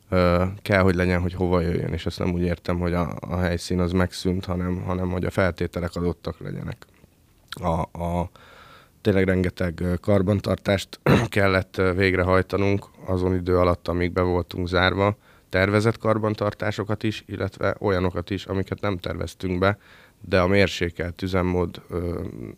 ö, 0.08 0.44
kell, 0.62 0.82
hogy 0.82 0.94
legyen, 0.94 1.20
hogy 1.20 1.34
hova 1.34 1.60
jöjjön, 1.60 1.92
és 1.92 2.06
azt 2.06 2.18
nem 2.18 2.32
úgy 2.32 2.42
értem, 2.42 2.78
hogy 2.78 2.92
a, 2.92 3.16
a 3.20 3.36
helyszín 3.36 3.80
az 3.80 3.92
megszűnt, 3.92 4.44
hanem, 4.44 4.82
hanem 4.82 5.10
hogy 5.10 5.24
a 5.24 5.30
feltételek 5.30 5.94
adottak 5.94 6.38
legyenek. 6.38 6.86
A, 7.50 7.80
a, 8.02 8.30
tényleg 9.02 9.24
rengeteg 9.24 9.82
karbantartást 10.00 11.00
kellett 11.28 11.82
végrehajtanunk 11.96 12.84
azon 13.06 13.34
idő 13.34 13.58
alatt, 13.58 13.88
amíg 13.88 14.12
be 14.12 14.20
voltunk 14.20 14.68
zárva, 14.68 15.16
tervezett 15.48 15.98
karbantartásokat 15.98 17.02
is, 17.02 17.24
illetve 17.26 17.76
olyanokat 17.78 18.30
is, 18.30 18.44
amiket 18.44 18.80
nem 18.80 18.98
terveztünk 18.98 19.58
be, 19.58 19.78
de 20.28 20.40
a 20.40 20.46
mérsékelt 20.46 21.22
üzemmód 21.22 21.82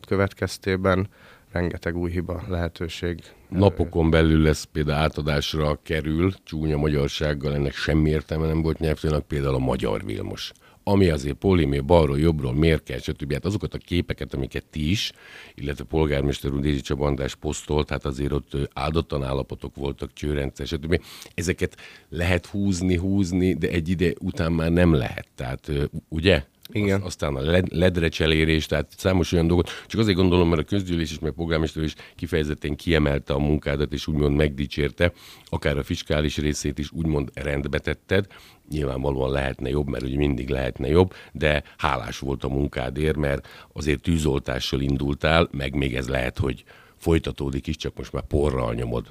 következtében 0.06 1.08
rengeteg 1.52 1.96
új 1.96 2.10
hiba 2.10 2.42
lehetőség. 2.48 3.20
Napokon 3.48 4.10
belül 4.10 4.42
lesz 4.42 4.64
például 4.72 5.02
átadásra 5.02 5.78
kerül, 5.82 6.32
csúnya 6.44 6.76
magyarsággal, 6.76 7.54
ennek 7.54 7.72
semmi 7.72 8.10
értelme 8.10 8.46
nem 8.46 8.62
volt 8.62 8.78
nyelvtőnek, 8.78 9.22
például 9.22 9.54
a 9.54 9.58
magyar 9.58 10.04
Vilmos 10.04 10.52
ami 10.84 11.08
azért 11.08 11.36
polémé 11.36 11.80
balról, 11.80 12.18
jobbról, 12.18 12.54
mérkel, 12.54 12.98
stb. 12.98 13.32
Hát 13.32 13.44
azokat 13.44 13.74
a 13.74 13.78
képeket, 13.78 14.34
amiket 14.34 14.64
ti 14.70 14.90
is, 14.90 15.12
illetve 15.54 15.84
polgármester 15.84 16.52
úr 16.52 16.60
Dézi 16.60 16.80
Csabandás 16.80 17.34
posztolt, 17.34 17.88
hát 17.88 18.04
azért 18.04 18.32
ott 18.32 18.56
áldottan 18.72 19.22
állapotok 19.22 19.74
voltak, 19.74 20.12
csőrendszer, 20.12 20.66
stb. 20.66 21.00
Ezeket 21.34 21.76
lehet 22.08 22.46
húzni, 22.46 22.96
húzni, 22.96 23.54
de 23.54 23.68
egy 23.68 23.88
ide 23.88 24.12
után 24.20 24.52
már 24.52 24.70
nem 24.70 24.94
lehet. 24.94 25.26
Tehát 25.34 25.70
ugye? 26.08 26.44
Igen. 26.72 27.00
Az, 27.00 27.06
aztán 27.06 27.36
a 27.36 27.40
led, 27.40 27.66
ledre 27.72 28.08
cselérés, 28.08 28.66
tehát 28.66 28.92
számos 28.96 29.32
olyan 29.32 29.46
dolgot. 29.46 29.70
Csak 29.86 30.00
azért 30.00 30.16
gondolom, 30.16 30.48
mert 30.48 30.60
a 30.60 30.64
közgyűlés 30.64 31.10
is, 31.10 31.18
meg 31.18 31.30
a 31.30 31.34
polgármester 31.34 31.82
is 31.82 31.94
kifejezetten 32.16 32.76
kiemelte 32.76 33.32
a 33.32 33.38
munkádat, 33.38 33.92
és 33.92 34.06
úgymond 34.06 34.36
megdicsérte, 34.36 35.12
akár 35.44 35.78
a 35.78 35.82
fiskális 35.82 36.36
részét 36.36 36.78
is 36.78 36.92
úgymond 36.92 37.30
rendbe 37.34 37.78
tetted. 37.78 38.26
Nyilvánvalóan 38.70 39.30
lehetne 39.30 39.68
jobb, 39.68 39.88
mert 39.88 40.04
ugye 40.04 40.16
mindig 40.16 40.48
lehetne 40.48 40.88
jobb, 40.88 41.14
de 41.32 41.62
hálás 41.76 42.18
volt 42.18 42.44
a 42.44 42.48
munkádért, 42.48 43.16
mert 43.16 43.48
azért 43.72 44.00
tűzoltással 44.00 44.80
indultál, 44.80 45.48
meg 45.52 45.74
még 45.74 45.94
ez 45.96 46.08
lehet, 46.08 46.38
hogy 46.38 46.64
folytatódik 46.96 47.66
is, 47.66 47.76
csak 47.76 47.96
most 47.96 48.12
már 48.12 48.22
porral 48.22 48.74
nyomod. 48.74 49.06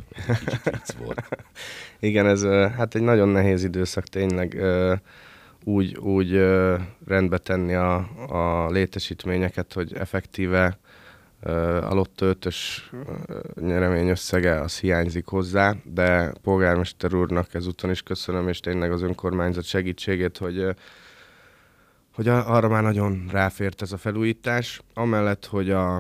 Kicsit 0.66 0.98
volt. 1.06 1.28
Igen, 2.00 2.28
ez 2.28 2.44
hát 2.76 2.96
egy 2.96 3.02
nagyon 3.02 3.30
nehéz 3.30 3.64
időszak 3.64 4.04
tényleg 4.04 4.62
úgy, 5.63 5.98
úgy 5.98 6.32
rendbe 7.05 7.38
tenni 7.38 7.74
a, 7.74 7.96
a 8.27 8.70
létesítményeket, 8.70 9.74
hogy 9.74 9.93
effektíve 9.93 10.77
a 11.82 11.93
Lotto 11.93 12.32
5-ös 12.34 12.58
nyeremény 13.55 14.08
összege 14.08 14.62
az 14.62 14.79
hiányzik 14.79 15.25
hozzá, 15.25 15.75
de 15.84 16.34
polgármester 16.41 17.13
úrnak 17.13 17.53
ezúton 17.53 17.89
is 17.89 18.01
köszönöm, 18.01 18.48
és 18.48 18.60
tényleg 18.60 18.91
az 18.91 19.01
önkormányzat 19.01 19.63
segítségét, 19.63 20.38
hogy 20.38 20.75
hogy 22.13 22.27
arra 22.27 22.67
már 22.67 22.84
nagyon 22.84 23.27
ráfért 23.32 23.82
ez 23.82 23.91
a 23.91 23.98
felújítás. 23.98 24.82
Amellett, 24.93 25.46
hogy 25.46 25.72
a, 25.72 25.96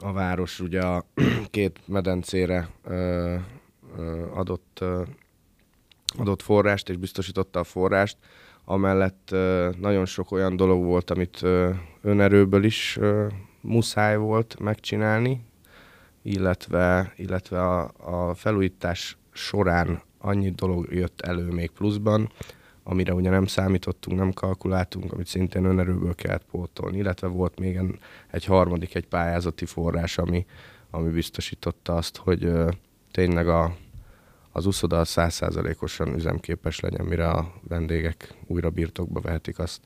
a 0.00 0.12
város 0.12 0.60
ugye 0.60 0.80
a 0.80 1.04
két 1.50 1.80
medencére 1.86 2.68
adott, 4.34 4.84
adott 6.18 6.42
forrást, 6.42 6.88
és 6.88 6.96
biztosította 6.96 7.60
a 7.60 7.64
forrást, 7.64 8.16
amellett 8.68 9.34
nagyon 9.80 10.04
sok 10.04 10.30
olyan 10.32 10.56
dolog 10.56 10.84
volt, 10.84 11.10
amit 11.10 11.42
önerőből 12.02 12.64
is 12.64 12.98
muszáj 13.60 14.16
volt 14.16 14.56
megcsinálni, 14.58 15.44
illetve, 16.22 17.12
illetve 17.16 17.62
a, 17.62 17.90
a 17.96 18.34
felújítás 18.34 19.16
során 19.32 20.02
annyi 20.18 20.50
dolog 20.50 20.92
jött 20.92 21.20
elő 21.20 21.50
még 21.50 21.70
pluszban, 21.70 22.30
amire 22.82 23.14
ugye 23.14 23.30
nem 23.30 23.46
számítottunk, 23.46 24.18
nem 24.18 24.32
kalkuláltunk, 24.32 25.12
amit 25.12 25.26
szintén 25.26 25.64
önerőből 25.64 26.14
kellett 26.14 26.46
pótolni, 26.50 26.96
illetve 26.96 27.26
volt 27.26 27.58
még 27.58 27.80
egy 28.30 28.44
harmadik, 28.44 28.94
egy 28.94 29.06
pályázati 29.06 29.64
forrás, 29.64 30.18
ami, 30.18 30.46
ami 30.90 31.10
biztosította 31.10 31.94
azt, 31.94 32.16
hogy 32.16 32.52
tényleg 33.10 33.48
a, 33.48 33.76
az 34.56 34.66
úszoda 34.66 35.04
százszázalékosan 35.04 36.14
üzemképes 36.14 36.80
legyen, 36.80 37.04
mire 37.04 37.28
a 37.28 37.52
vendégek 37.68 38.34
újra 38.46 38.70
birtokba 38.70 39.20
vehetik 39.20 39.58
azt. 39.58 39.80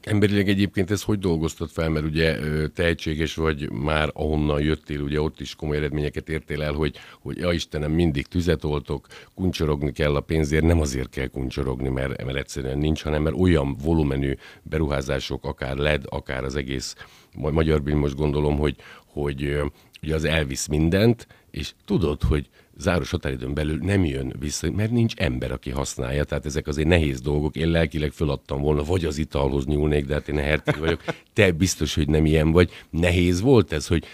Emberileg 0.00 0.48
egyébként 0.48 0.90
ez 0.90 1.02
hogy 1.02 1.18
dolgoztat 1.18 1.70
fel, 1.70 1.88
mert 1.88 2.04
ugye 2.04 2.38
tehetséges 2.68 3.34
vagy 3.34 3.70
már 3.70 4.10
ahonnan 4.12 4.60
jöttél, 4.60 5.00
ugye 5.00 5.20
ott 5.20 5.40
is 5.40 5.54
komoly 5.54 5.76
eredményeket 5.76 6.28
értél 6.28 6.62
el, 6.62 6.72
hogy, 6.72 6.96
hogy 7.20 7.36
ja 7.38 7.52
Istenem, 7.52 7.92
mindig 7.92 8.26
tüzet 8.26 8.64
oltok, 8.64 9.06
kuncsorogni 9.34 9.92
kell 9.92 10.16
a 10.16 10.20
pénzért, 10.20 10.64
nem 10.64 10.80
azért 10.80 11.10
kell 11.10 11.26
kuncsorogni, 11.26 11.88
mert, 11.88 12.24
mert 12.24 12.38
egyszerűen 12.38 12.78
nincs, 12.78 13.02
hanem 13.02 13.22
mert 13.22 13.36
olyan 13.36 13.76
volumenű 13.76 14.34
beruházások, 14.62 15.44
akár 15.44 15.76
LED, 15.76 16.04
akár 16.08 16.44
az 16.44 16.56
egész 16.56 16.94
magyar 17.34 17.80
most 17.80 18.16
gondolom, 18.16 18.58
hogy, 18.58 18.76
hogy 19.06 19.60
ugye 20.02 20.14
az 20.14 20.24
elvisz 20.24 20.66
mindent, 20.66 21.26
és 21.50 21.72
tudod, 21.84 22.22
hogy 22.22 22.48
záros 22.76 23.10
határidőn 23.10 23.54
belül 23.54 23.78
nem 23.78 24.04
jön 24.04 24.34
vissza, 24.38 24.70
mert 24.70 24.90
nincs 24.90 25.14
ember, 25.14 25.52
aki 25.52 25.70
használja, 25.70 26.24
tehát 26.24 26.46
ezek 26.46 26.66
azért 26.66 26.88
nehéz 26.88 27.20
dolgok. 27.20 27.56
Én 27.56 27.68
lelkileg 27.68 28.12
föladtam 28.12 28.60
volna, 28.60 28.82
vagy 28.82 29.04
az 29.04 29.18
italhoz 29.18 29.66
nyúlnék, 29.66 30.06
de 30.06 30.14
hát 30.14 30.28
én 30.28 30.38
hertig 30.38 30.78
vagyok. 30.78 31.04
Te 31.32 31.52
biztos, 31.52 31.94
hogy 31.94 32.08
nem 32.08 32.26
ilyen 32.26 32.50
vagy. 32.50 32.70
Nehéz 32.90 33.40
volt 33.40 33.72
ez, 33.72 33.86
hogy 33.86 34.04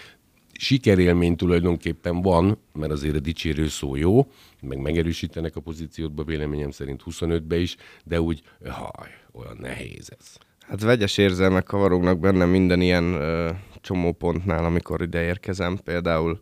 sikerélmény 0.53 1.37
tulajdonképpen 1.37 2.23
van, 2.23 2.59
mert 2.73 2.93
azért 2.93 3.17
a 3.17 3.21
dicsérő 3.21 3.69
szó 3.69 3.97
jó, 3.97 4.27
meg 4.61 4.79
megerősítenek 4.79 5.57
a 5.57 5.61
pozíciódba, 5.61 6.25
véleményem 6.25 6.71
szerint 6.71 7.03
25-be 7.11 7.59
is, 7.59 7.77
de 8.05 8.21
úgy, 8.21 8.43
haj, 8.65 9.11
olyan 9.33 9.57
nehéz 9.61 10.13
ez. 10.19 10.46
Hát 10.69 10.83
vegyes 10.83 11.19
érzelmek 11.19 11.65
kavarognak 11.65 12.19
bennem 12.19 12.49
minden 12.49 12.81
ilyen 12.81 13.05
ö, 13.05 13.51
csomópontnál, 13.81 14.65
amikor 14.65 15.03
ide 15.03 15.23
érkezem. 15.23 15.79
Például 15.85 16.39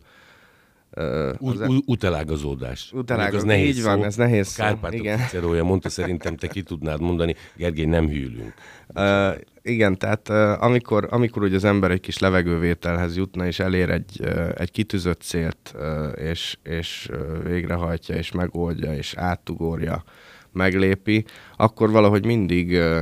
Uh, 0.97 1.29
az... 1.39 1.81
Utelágazódás. 1.85 2.91
Utelágazódás, 2.93 3.41
az 3.41 3.43
nehéz 3.43 3.77
így 3.77 3.83
van, 3.83 4.03
ez 4.03 4.15
nehéz 4.15 4.47
szó. 4.47 4.63
Kárpátok 4.63 4.99
igen. 4.99 5.17
Cicerója 5.17 5.63
mondta, 5.63 5.89
szerintem 5.89 6.35
te 6.35 6.47
ki 6.47 6.61
tudnád 6.61 7.01
mondani, 7.01 7.35
Gergely, 7.55 7.85
nem 7.85 8.07
hűlünk. 8.07 8.53
Uh, 8.95 9.35
igen, 9.61 9.97
tehát 9.97 10.29
uh, 10.29 10.63
amikor, 10.63 11.07
amikor 11.09 11.43
ugye 11.43 11.55
az 11.55 11.63
ember 11.63 11.91
egy 11.91 11.99
kis 11.99 12.17
levegővételhez 12.17 13.17
jutna, 13.17 13.45
és 13.45 13.59
elér 13.59 13.89
egy, 13.89 14.19
uh, 14.21 14.49
egy 14.55 14.71
kitűzött 14.71 15.21
célt, 15.21 15.73
uh, 15.75 16.27
és, 16.29 16.57
és 16.63 17.09
uh, 17.11 17.43
végrehajtja, 17.43 18.15
és 18.15 18.31
megoldja, 18.31 18.95
és 18.95 19.13
átugorja, 19.17 20.03
meglépi, 20.51 21.25
akkor 21.57 21.91
valahogy 21.91 22.25
mindig, 22.25 22.71
uh, 22.71 22.99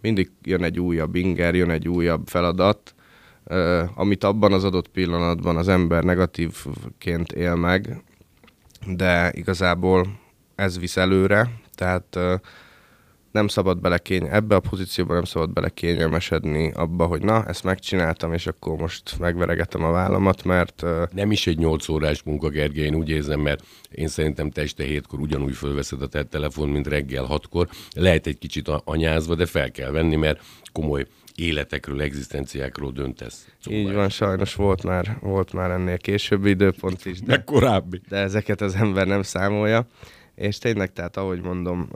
mindig 0.00 0.30
jön 0.42 0.62
egy 0.62 0.80
újabb 0.80 1.14
inger, 1.14 1.54
jön 1.54 1.70
egy 1.70 1.88
újabb 1.88 2.26
feladat, 2.26 2.94
amit 3.94 4.24
abban 4.24 4.52
az 4.52 4.64
adott 4.64 4.88
pillanatban 4.88 5.56
az 5.56 5.68
ember 5.68 6.04
negatívként 6.04 7.32
él 7.32 7.54
meg, 7.54 8.02
de 8.86 9.32
igazából 9.34 10.20
ez 10.54 10.78
visz 10.78 10.96
előre, 10.96 11.50
tehát 11.74 12.18
nem 13.30 13.48
szabad 13.48 13.80
belekény, 13.80 14.26
ebbe 14.30 14.54
a 14.54 14.60
pozícióban 14.60 15.14
nem 15.14 15.24
szabad 15.24 15.52
belekényelmesedni 15.52 16.72
abba, 16.72 17.06
hogy 17.06 17.22
na, 17.22 17.44
ezt 17.44 17.64
megcsináltam, 17.64 18.32
és 18.32 18.46
akkor 18.46 18.76
most 18.76 19.18
megveregetem 19.18 19.84
a 19.84 19.90
vállamat, 19.90 20.44
mert... 20.44 20.84
Nem 21.12 21.30
is 21.30 21.46
egy 21.46 21.58
8 21.58 21.88
órás 21.88 22.22
munka, 22.22 22.48
Gergely, 22.48 22.84
én 22.84 22.94
úgy 22.94 23.08
érzem, 23.08 23.40
mert 23.40 23.64
én 23.90 24.08
szerintem 24.08 24.50
te 24.50 24.62
este 24.62 24.84
hétkor 24.84 25.20
ugyanúgy 25.20 25.54
fölveszed 25.54 26.02
a 26.02 26.06
te 26.06 26.22
telefon, 26.22 26.68
mint 26.68 26.86
reggel 26.86 27.24
hatkor. 27.24 27.68
Lehet 27.94 28.26
egy 28.26 28.38
kicsit 28.38 28.68
anyázva, 28.84 29.34
de 29.34 29.46
fel 29.46 29.70
kell 29.70 29.90
venni, 29.90 30.16
mert 30.16 30.40
komoly 30.72 31.06
életekről, 31.34 32.00
egzisztenciákról 32.00 32.92
döntesz. 32.92 33.48
Szóval 33.60 33.80
Így 33.80 33.92
van, 33.92 34.08
sajnos 34.08 34.54
volt 34.54 34.82
már, 34.82 35.18
volt 35.20 35.52
már 35.52 35.70
ennél 35.70 35.98
későbbi 35.98 36.50
időpont 36.50 37.04
is. 37.04 37.20
De, 37.20 37.44
korábbi. 37.44 38.00
De 38.08 38.16
ezeket 38.16 38.60
az 38.60 38.74
ember 38.74 39.06
nem 39.06 39.22
számolja. 39.22 39.86
És 40.40 40.58
tényleg, 40.58 40.92
tehát 40.92 41.16
ahogy 41.16 41.42
mondom, 41.42 41.88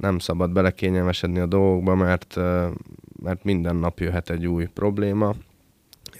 nem 0.00 0.18
szabad 0.18 0.50
belekényelmesedni 0.50 1.38
a 1.38 1.46
dolgokba, 1.46 1.94
mert, 1.94 2.36
mert 3.22 3.44
minden 3.44 3.76
nap 3.76 4.00
jöhet 4.00 4.30
egy 4.30 4.46
új 4.46 4.66
probléma, 4.66 5.34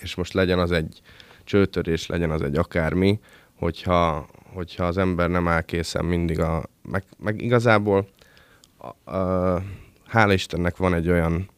és 0.00 0.15
most 0.15 0.33
legyen 0.33 0.59
az 0.59 0.73
egy 0.73 1.00
csőtörés, 1.45 2.07
legyen 2.07 2.31
az 2.31 2.43
egy 2.43 2.57
akármi, 2.57 3.21
hogyha, 3.55 4.27
hogyha 4.53 4.85
az 4.85 4.99
ember 4.99 5.31
nem 5.31 5.49
áll 5.49 5.62
készen 5.62 6.05
mindig 6.05 6.41
a... 6.41 6.62
Meg, 6.83 7.05
meg 7.19 7.41
igazából 7.41 8.09
a, 8.77 9.17
a, 9.17 9.62
hála 10.07 10.33
Istennek 10.33 10.77
van 10.77 10.95
egy 10.95 11.09
olyan 11.09 11.50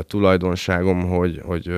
tulajdonságom, 0.00 1.08
hogy, 1.08 1.40
hogy 1.44 1.74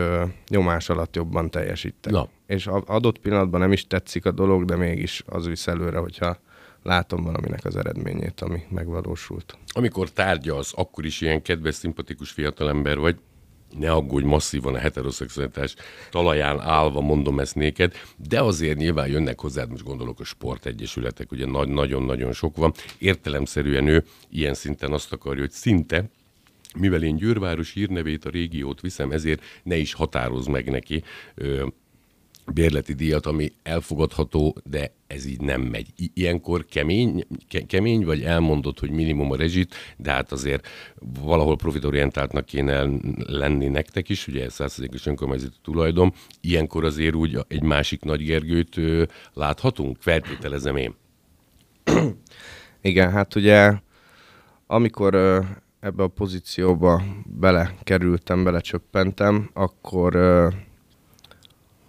nyomás 0.49 0.89
alatt 0.89 1.17
jobban 1.17 1.51
teljesítek. 1.51 2.13
Na. 2.13 2.29
És 2.47 2.67
adott 2.67 3.19
pillanatban 3.19 3.61
nem 3.61 3.73
is 3.73 3.87
tetszik 3.87 4.27
a 4.27 4.31
dolog, 4.31 4.65
de 4.65 4.77
mégis 4.77 5.23
az 5.27 5.47
visz 5.47 5.67
előre, 5.67 5.99
hogyha 5.99 6.39
látom 6.85 7.23
valaminek 7.23 7.65
az 7.65 7.77
eredményét, 7.77 8.41
ami 8.41 8.63
megvalósult. 8.69 9.59
Amikor 9.67 10.11
tárgyalsz, 10.11 10.73
akkor 10.77 11.05
is 11.05 11.21
ilyen 11.21 11.43
kedves, 11.43 11.75
szimpatikus 11.75 12.31
fiatalember 12.31 12.99
vagy, 12.99 13.17
ne 13.79 13.93
aggódj, 13.93 14.25
masszívan 14.27 14.75
a 14.75 14.79
heteroszexualitás 14.79 15.75
talaján 16.11 16.61
állva 16.61 17.01
mondom 17.01 17.41
ezt 17.41 17.55
néked, 17.55 17.95
de 18.17 18.43
azért 18.43 18.79
nyilván 18.79 19.09
jönnek 19.09 19.41
hozzád, 19.41 19.71
most 19.71 19.85
gondolok 19.85 20.21
a 20.21 20.25
sportegyesületek, 20.25 21.33
ugye 21.33 21.47
nagyon-nagyon 21.47 22.33
sok 22.33 22.57
van. 22.57 22.73
Értelemszerűen 22.99 23.87
ő 23.87 24.05
ilyen 24.31 24.55
szinten 24.55 24.93
azt 24.93 25.13
akarja, 25.13 25.41
hogy 25.41 25.51
szinte 25.51 26.11
mivel 26.79 27.03
én 27.03 27.17
Győrváros 27.17 27.73
hírnevét, 27.73 28.25
a 28.25 28.31
régiót 28.31 28.81
viszem, 28.81 29.11
ezért 29.11 29.43
ne 29.63 29.77
is 29.77 29.93
határoz 29.93 30.47
meg 30.47 30.71
neki 30.71 31.03
bérleti 32.53 32.93
díjat, 32.93 33.27
ami 33.27 33.53
elfogadható, 33.63 34.57
de 34.65 34.93
ez 35.07 35.27
így 35.27 35.41
nem 35.41 35.61
megy. 35.61 35.87
Ilyenkor 36.15 36.65
kemény, 36.65 37.27
ke, 37.49 37.67
kemény 37.67 38.05
vagy 38.05 38.23
elmondott, 38.23 38.79
hogy 38.79 38.91
minimum 38.91 39.31
a 39.31 39.37
rezsit, 39.37 39.75
de 39.97 40.11
hát 40.11 40.33
azért 40.33 40.69
valahol 41.23 41.57
profitorientáltnak 41.57 42.45
kéne 42.45 42.87
lenni 43.17 43.69
nektek 43.69 44.09
is, 44.09 44.27
ugye 44.27 44.47
100%-os 44.51 45.07
önkormányzati 45.07 45.57
tulajdon. 45.63 46.13
Ilyenkor 46.41 46.85
azért 46.85 47.15
úgy 47.15 47.39
egy 47.49 47.63
másik 47.63 48.03
Nagy 48.03 48.25
Gergőt 48.25 48.77
ö, 48.77 49.03
láthatunk? 49.33 49.97
Feltételezem 50.01 50.77
én. 50.77 50.95
Igen, 52.81 53.11
hát 53.11 53.35
ugye 53.35 53.73
amikor 54.67 55.15
ebbe 55.81 56.03
a 56.03 56.09
pozícióba 56.09 57.03
belekerültem, 57.27 58.45
belecsöppentem, 58.45 59.51
akkor, 59.53 60.15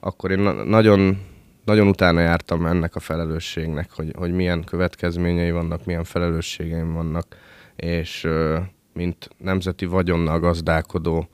akkor 0.06 0.32
én 0.32 0.40
nagyon, 0.66 1.22
nagyon 1.64 1.88
utána 1.88 2.20
jártam 2.20 2.66
ennek 2.66 2.96
a 2.96 3.00
felelősségnek, 3.00 3.92
hogy, 3.92 4.14
hogy 4.18 4.32
milyen 4.32 4.64
következményei 4.64 5.52
vannak, 5.52 5.86
milyen 5.86 6.04
felelősségeim 6.04 6.94
vannak, 6.94 7.26
és 7.76 8.28
mint 8.94 9.30
nemzeti 9.38 9.86
vagyonnal 9.86 10.40
gazdálkodó 10.40 11.30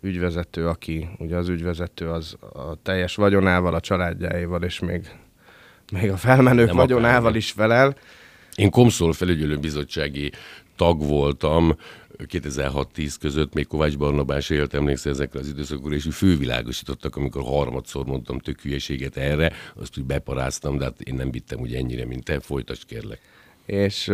ügyvezető, 0.00 0.68
aki 0.68 1.08
ugye 1.18 1.36
az 1.36 1.48
ügyvezető 1.48 2.10
az 2.10 2.36
a 2.40 2.74
teljes 2.82 3.14
vagyonával, 3.14 3.74
a 3.74 3.80
családjáival, 3.80 4.62
és 4.62 4.78
még, 4.78 5.08
még 5.92 6.10
a 6.10 6.16
felmenők 6.16 6.66
Nem 6.66 6.76
vagyonával 6.76 7.34
is 7.34 7.50
felel. 7.52 7.96
Én 8.54 8.70
Komszol 8.70 9.12
felügyelő 9.12 9.56
bizottsági 9.56 10.32
tag 10.76 11.06
voltam 11.06 11.76
2006-10 12.18 13.14
között, 13.20 13.54
még 13.54 13.66
Kovács 13.66 13.98
Barnabás 13.98 14.50
élt, 14.50 14.74
emlékszel 14.74 15.12
ezekre 15.12 15.38
az 15.38 15.48
időszakokra, 15.48 15.94
és 15.94 16.08
fővilágosítottak, 16.10 17.16
amikor 17.16 17.42
harmadszor 17.42 18.04
mondtam 18.06 18.38
tök 18.38 18.60
hülyeséget 18.60 19.16
erre, 19.16 19.52
azt 19.74 19.98
úgy 19.98 20.04
beparáztam, 20.04 20.78
de 20.78 20.84
hát 20.84 21.00
én 21.00 21.14
nem 21.14 21.30
vittem 21.30 21.60
úgy 21.60 21.74
ennyire, 21.74 22.06
mint 22.06 22.24
te, 22.24 22.40
folytasd 22.40 22.84
kérlek. 22.84 23.20
És, 23.66 24.12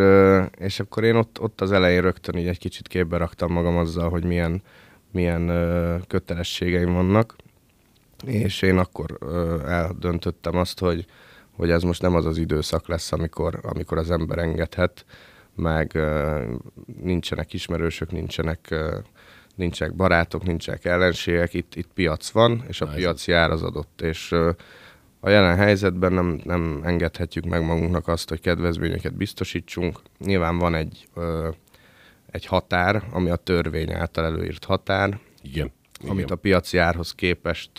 és 0.57 0.79
akkor 0.79 1.03
én 1.03 1.15
ott, 1.15 1.39
ott 1.39 1.61
az 1.61 1.71
elején 1.71 2.01
rögtön 2.01 2.37
így 2.37 2.47
egy 2.47 2.59
kicsit 2.59 2.87
képbe 2.87 3.17
raktam 3.17 3.51
magam 3.51 3.77
azzal, 3.77 4.09
hogy 4.09 4.23
milyen, 4.23 4.61
milyen 5.11 5.51
kötelességeim 6.07 6.93
vannak, 6.93 7.35
és 8.25 8.61
én 8.61 8.77
akkor 8.77 9.17
eldöntöttem 9.65 10.57
azt, 10.57 10.79
hogy, 10.79 11.05
hogy 11.51 11.69
ez 11.69 11.83
most 11.83 12.01
nem 12.01 12.15
az 12.15 12.25
az 12.25 12.37
időszak 12.37 12.87
lesz, 12.87 13.11
amikor, 13.11 13.59
amikor 13.63 13.97
az 13.97 14.11
ember 14.11 14.37
engedhet, 14.37 15.05
meg 15.55 15.99
nincsenek 17.01 17.53
ismerősök, 17.53 18.11
nincsenek, 18.11 18.75
nincsenek 19.55 19.95
barátok, 19.95 20.43
nincsenek 20.43 20.85
ellenségek, 20.85 21.53
itt, 21.53 21.75
itt 21.75 21.89
piac 21.93 22.29
van, 22.29 22.63
és 22.67 22.81
a 22.81 22.85
Na, 22.85 22.93
piac 22.93 23.27
jár 23.27 23.51
az 23.51 23.63
adott, 23.63 24.01
és 24.01 24.31
a 25.19 25.29
jelen 25.29 25.55
helyzetben 25.55 26.13
nem, 26.13 26.41
nem 26.43 26.81
engedhetjük 26.83 27.45
meg 27.45 27.65
magunknak 27.65 28.07
azt, 28.07 28.29
hogy 28.29 28.39
kedvezményeket 28.39 29.13
biztosítsunk. 29.13 29.99
Nyilván 30.19 30.57
van 30.57 30.75
egy, 30.75 31.07
egy 32.31 32.45
határ, 32.45 33.03
ami 33.11 33.29
a 33.29 33.35
törvény 33.35 33.93
által 33.93 34.25
előírt 34.25 34.63
határ, 34.63 35.19
Igen. 35.41 35.71
amit 36.01 36.23
Igen. 36.23 36.29
a 36.29 36.35
piaci 36.35 36.77
árhoz 36.77 37.11
képest 37.11 37.71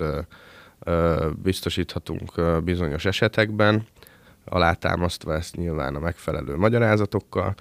biztosíthatunk 1.43 2.33
bizonyos 2.65 3.05
esetekben, 3.05 3.87
alátámasztva 4.45 5.35
ezt 5.35 5.57
nyilván 5.57 5.95
a 5.95 5.99
megfelelő 5.99 6.57
magyarázatokkal, 6.57 7.55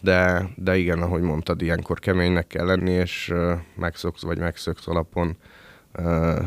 de, 0.00 0.48
de 0.56 0.76
igen, 0.76 1.02
ahogy 1.02 1.20
mondtad, 1.22 1.62
ilyenkor 1.62 1.98
keménynek 1.98 2.46
kell 2.46 2.66
lenni, 2.66 2.90
és 2.90 3.28
uh, 3.32 3.52
megszoksz 3.74 4.22
vagy 4.22 4.38
megszoksz 4.38 4.88
alapon 4.88 5.36
uh, 5.98 6.38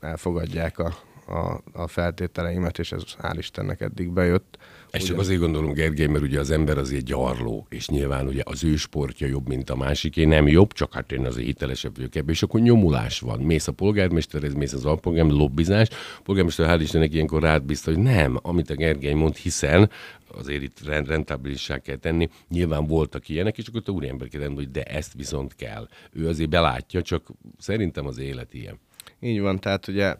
elfogadják 0.00 0.78
a, 0.78 0.94
a, 1.26 1.60
a 1.72 1.86
feltételeimet, 1.86 2.78
és 2.78 2.92
ez 2.92 3.02
hál' 3.22 3.34
Istennek 3.38 3.80
eddig 3.80 4.10
bejött. 4.10 4.58
Ezt 4.92 5.06
csak 5.06 5.18
azért 5.18 5.40
gondolom, 5.40 5.72
Gergely, 5.72 6.06
mert 6.06 6.24
ugye 6.24 6.40
az 6.40 6.50
ember 6.50 6.78
azért 6.78 7.04
gyarló, 7.04 7.66
és 7.68 7.88
nyilván 7.88 8.26
ugye 8.26 8.42
az 8.44 8.64
ő 8.64 8.76
sportja 8.76 9.26
jobb, 9.26 9.48
mint 9.48 9.70
a 9.70 9.76
másiké, 9.76 10.24
nem 10.24 10.48
jobb, 10.48 10.72
csak 10.72 10.94
hát 10.94 11.12
én 11.12 11.26
azért 11.26 11.46
hitelesebb 11.46 11.96
vagyok 11.96 12.14
ebben, 12.14 12.34
és 12.34 12.42
akkor 12.42 12.60
nyomulás 12.60 13.20
van. 13.20 13.40
Mész 13.40 13.66
a 13.66 13.72
polgármesterhez, 13.72 14.54
mész 14.54 14.72
az 14.72 14.84
alpolgármester, 14.84 15.40
lobbizás, 15.40 15.88
a 15.90 16.20
polgármester 16.22 16.66
hál' 16.78 16.82
Istennek 16.82 17.14
ilyenkor 17.14 17.42
rád 17.42 17.62
bízta, 17.62 17.90
hogy 17.90 18.02
nem, 18.02 18.38
amit 18.42 18.70
a 18.70 18.74
Gergely 18.74 19.12
mond, 19.12 19.36
hiszen 19.36 19.90
azért 20.34 20.62
itt 20.62 20.84
rentabilissá 20.84 21.78
kell 21.78 21.96
tenni. 21.96 22.28
Nyilván 22.48 22.86
voltak 22.86 23.28
ilyenek, 23.28 23.58
és 23.58 23.66
akkor 23.66 23.82
a 23.86 23.90
úriember 23.90 24.28
kell 24.28 24.48
hogy 24.54 24.70
de 24.70 24.82
ezt 24.82 25.14
viszont 25.14 25.54
kell. 25.54 25.88
Ő 26.12 26.28
azért 26.28 26.50
belátja, 26.50 27.02
csak 27.02 27.26
szerintem 27.58 28.06
az 28.06 28.18
élet 28.18 28.54
ilyen. 28.54 28.78
Így 29.20 29.40
van, 29.40 29.60
tehát 29.60 29.88
ugye 29.88 30.16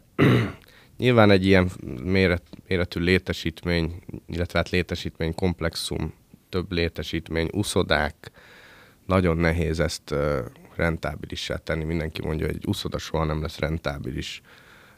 nyilván 0.97 1.31
egy 1.31 1.45
ilyen 1.45 1.69
méret, 2.03 2.43
méretű 2.67 2.99
létesítmény, 2.99 4.03
illetve 4.27 4.57
hát 4.57 4.69
létesítmény 4.69 5.35
komplexum, 5.35 6.13
több 6.49 6.71
létesítmény, 6.71 7.49
uszodák, 7.51 8.31
nagyon 9.05 9.37
nehéz 9.37 9.79
ezt 9.79 10.15
rentábilissá 10.75 11.55
tenni. 11.55 11.83
Mindenki 11.83 12.21
mondja, 12.21 12.45
hogy 12.45 12.55
egy 12.55 12.67
uszoda 12.67 12.97
soha 12.97 13.23
nem 13.23 13.41
lesz 13.41 13.59
rentábilis. 13.59 14.41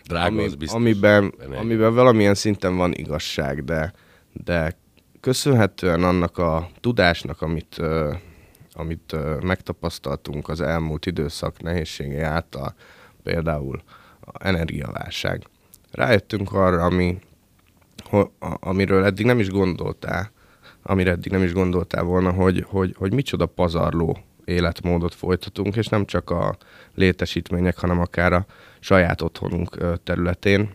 Drága 0.04 0.26
Ami, 0.26 0.44
az 0.44 0.56
biztos. 0.56 0.80
Amiben, 0.80 1.34
amiben 1.56 1.94
valamilyen 1.94 2.36
szinten 2.36 2.76
van 2.76 2.94
igazság, 2.94 3.64
de, 3.64 3.94
de 4.32 4.78
köszönhetően 5.20 6.04
annak 6.04 6.38
a 6.38 6.70
tudásnak, 6.80 7.42
amit, 7.42 7.76
uh, 7.80 8.16
amit 8.74 9.12
uh, 9.14 9.42
megtapasztaltunk 9.42 10.50
az 10.50 10.62
elmúlt 10.62 11.06
időszak 11.06 11.62
nehézségei 11.62 12.20
által, 12.20 12.76
például 13.24 13.82
a 14.20 14.48
energiaválság, 14.48 15.44
rájöttünk 15.96 16.54
arra, 16.54 16.84
ami, 16.84 17.18
ho, 18.10 18.28
amiről 18.60 19.04
eddig 19.04 19.26
nem 19.26 19.40
is 19.40 19.50
gondoltál, 19.50 20.32
amire 20.84 21.12
eddig 21.12 21.32
nem 21.32 21.44
is 21.44 21.54
gondoltál 21.54 22.04
volna, 22.04 22.32
hogy, 22.32 22.66
hogy, 22.68 22.96
hogy 22.98 23.14
micsoda 23.14 23.46
pazarló 23.46 24.18
életmódot 24.46 25.14
folytatunk, 25.14 25.76
és 25.76 25.88
nem 25.88 26.06
csak 26.06 26.30
a 26.30 26.58
létesítmények, 26.96 27.78
hanem 27.78 28.00
akár 28.00 28.34
a 28.34 28.46
saját 28.80 29.22
otthonunk 29.22 29.78
területén. 30.04 30.70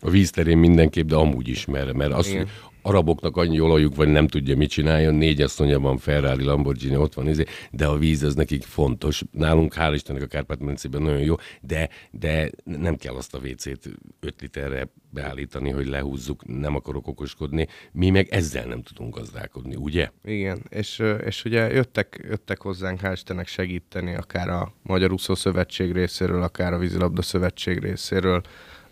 A 0.00 0.10
vízterén 0.10 0.58
mindenképp, 0.58 1.08
de 1.08 1.16
amúgy 1.16 1.48
is, 1.48 1.64
mert, 1.64 1.92
mert 1.92 2.12
az, 2.12 2.36
araboknak 2.82 3.36
annyi 3.36 3.60
olajuk 3.60 3.94
van, 3.94 4.08
nem 4.08 4.26
tudja, 4.26 4.56
mit 4.56 4.70
csináljon, 4.70 5.14
négy 5.14 5.42
asszonya 5.42 5.78
van, 5.78 5.98
Ferrari, 5.98 6.44
Lamborghini, 6.44 6.96
ott 6.96 7.14
van, 7.14 7.28
izé, 7.28 7.44
de 7.70 7.86
a 7.86 7.98
víz 7.98 8.22
az 8.22 8.34
nekik 8.34 8.62
fontos. 8.62 9.22
Nálunk, 9.30 9.74
hál' 9.76 9.92
Istennek 9.94 10.22
a 10.22 10.26
Kárpát-medencében 10.26 11.02
nagyon 11.02 11.20
jó, 11.20 11.34
de, 11.60 11.88
de 12.10 12.50
nem 12.64 12.96
kell 12.96 13.14
azt 13.14 13.34
a 13.34 13.38
WC-t 13.38 13.88
5 14.20 14.40
literre 14.40 14.88
beállítani, 15.10 15.70
hogy 15.70 15.86
lehúzzuk, 15.86 16.46
nem 16.46 16.74
akarok 16.74 17.06
okoskodni. 17.06 17.68
Mi 17.92 18.10
meg 18.10 18.28
ezzel 18.30 18.64
nem 18.64 18.82
tudunk 18.82 19.16
gazdálkodni, 19.16 19.74
ugye? 19.74 20.10
Igen, 20.24 20.62
és, 20.68 21.02
és 21.24 21.44
ugye 21.44 21.72
jöttek, 21.72 22.24
jöttek 22.28 22.60
hozzánk, 22.60 23.00
hál' 23.02 23.12
Istennek 23.12 23.46
segíteni, 23.46 24.14
akár 24.14 24.48
a 24.48 24.72
Magyar 24.82 25.12
Úszó 25.12 25.34
Szövetség 25.34 25.92
részéről, 25.92 26.42
akár 26.42 26.72
a 26.72 26.78
Vízilabda 26.78 27.22
Szövetség 27.22 27.78
részéről 27.78 28.42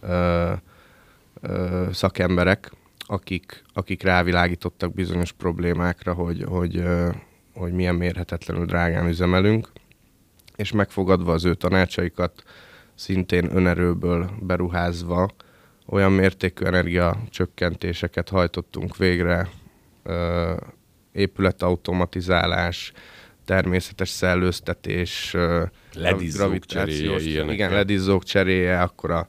ö, 0.01 0.53
szakemberek, 1.93 2.71
akik, 3.11 3.63
akik 3.73 4.03
rávilágítottak 4.03 4.95
bizonyos 4.95 5.33
problémákra, 5.33 6.13
hogy, 6.13 6.45
hogy, 6.49 6.83
hogy 7.55 7.73
milyen 7.73 7.95
mérhetetlenül 7.95 8.65
drágán 8.67 9.09
üzemelünk, 9.09 9.69
és 10.57 10.73
megfogadva 10.73 11.33
az 11.33 11.45
ő 11.45 11.55
tanácsaikat, 11.55 12.43
szintén 12.95 13.57
önerőből 13.57 14.31
beruházva, 14.41 15.29
olyan 15.87 16.13
mértékű 16.13 16.65
energiacsökkentéseket 16.65 18.29
hajtottunk 18.29 18.97
végre, 18.97 19.49
épületautomatizálás, 21.13 22.93
természetes 23.45 24.09
szellőztetés, 24.09 25.37
ledizzók 25.95 26.67
cseréje, 26.67 27.53
igen, 27.53 27.73
ledizzók 27.73 28.25
cseréje, 28.25 28.81
akkor 28.81 29.11
a 29.11 29.27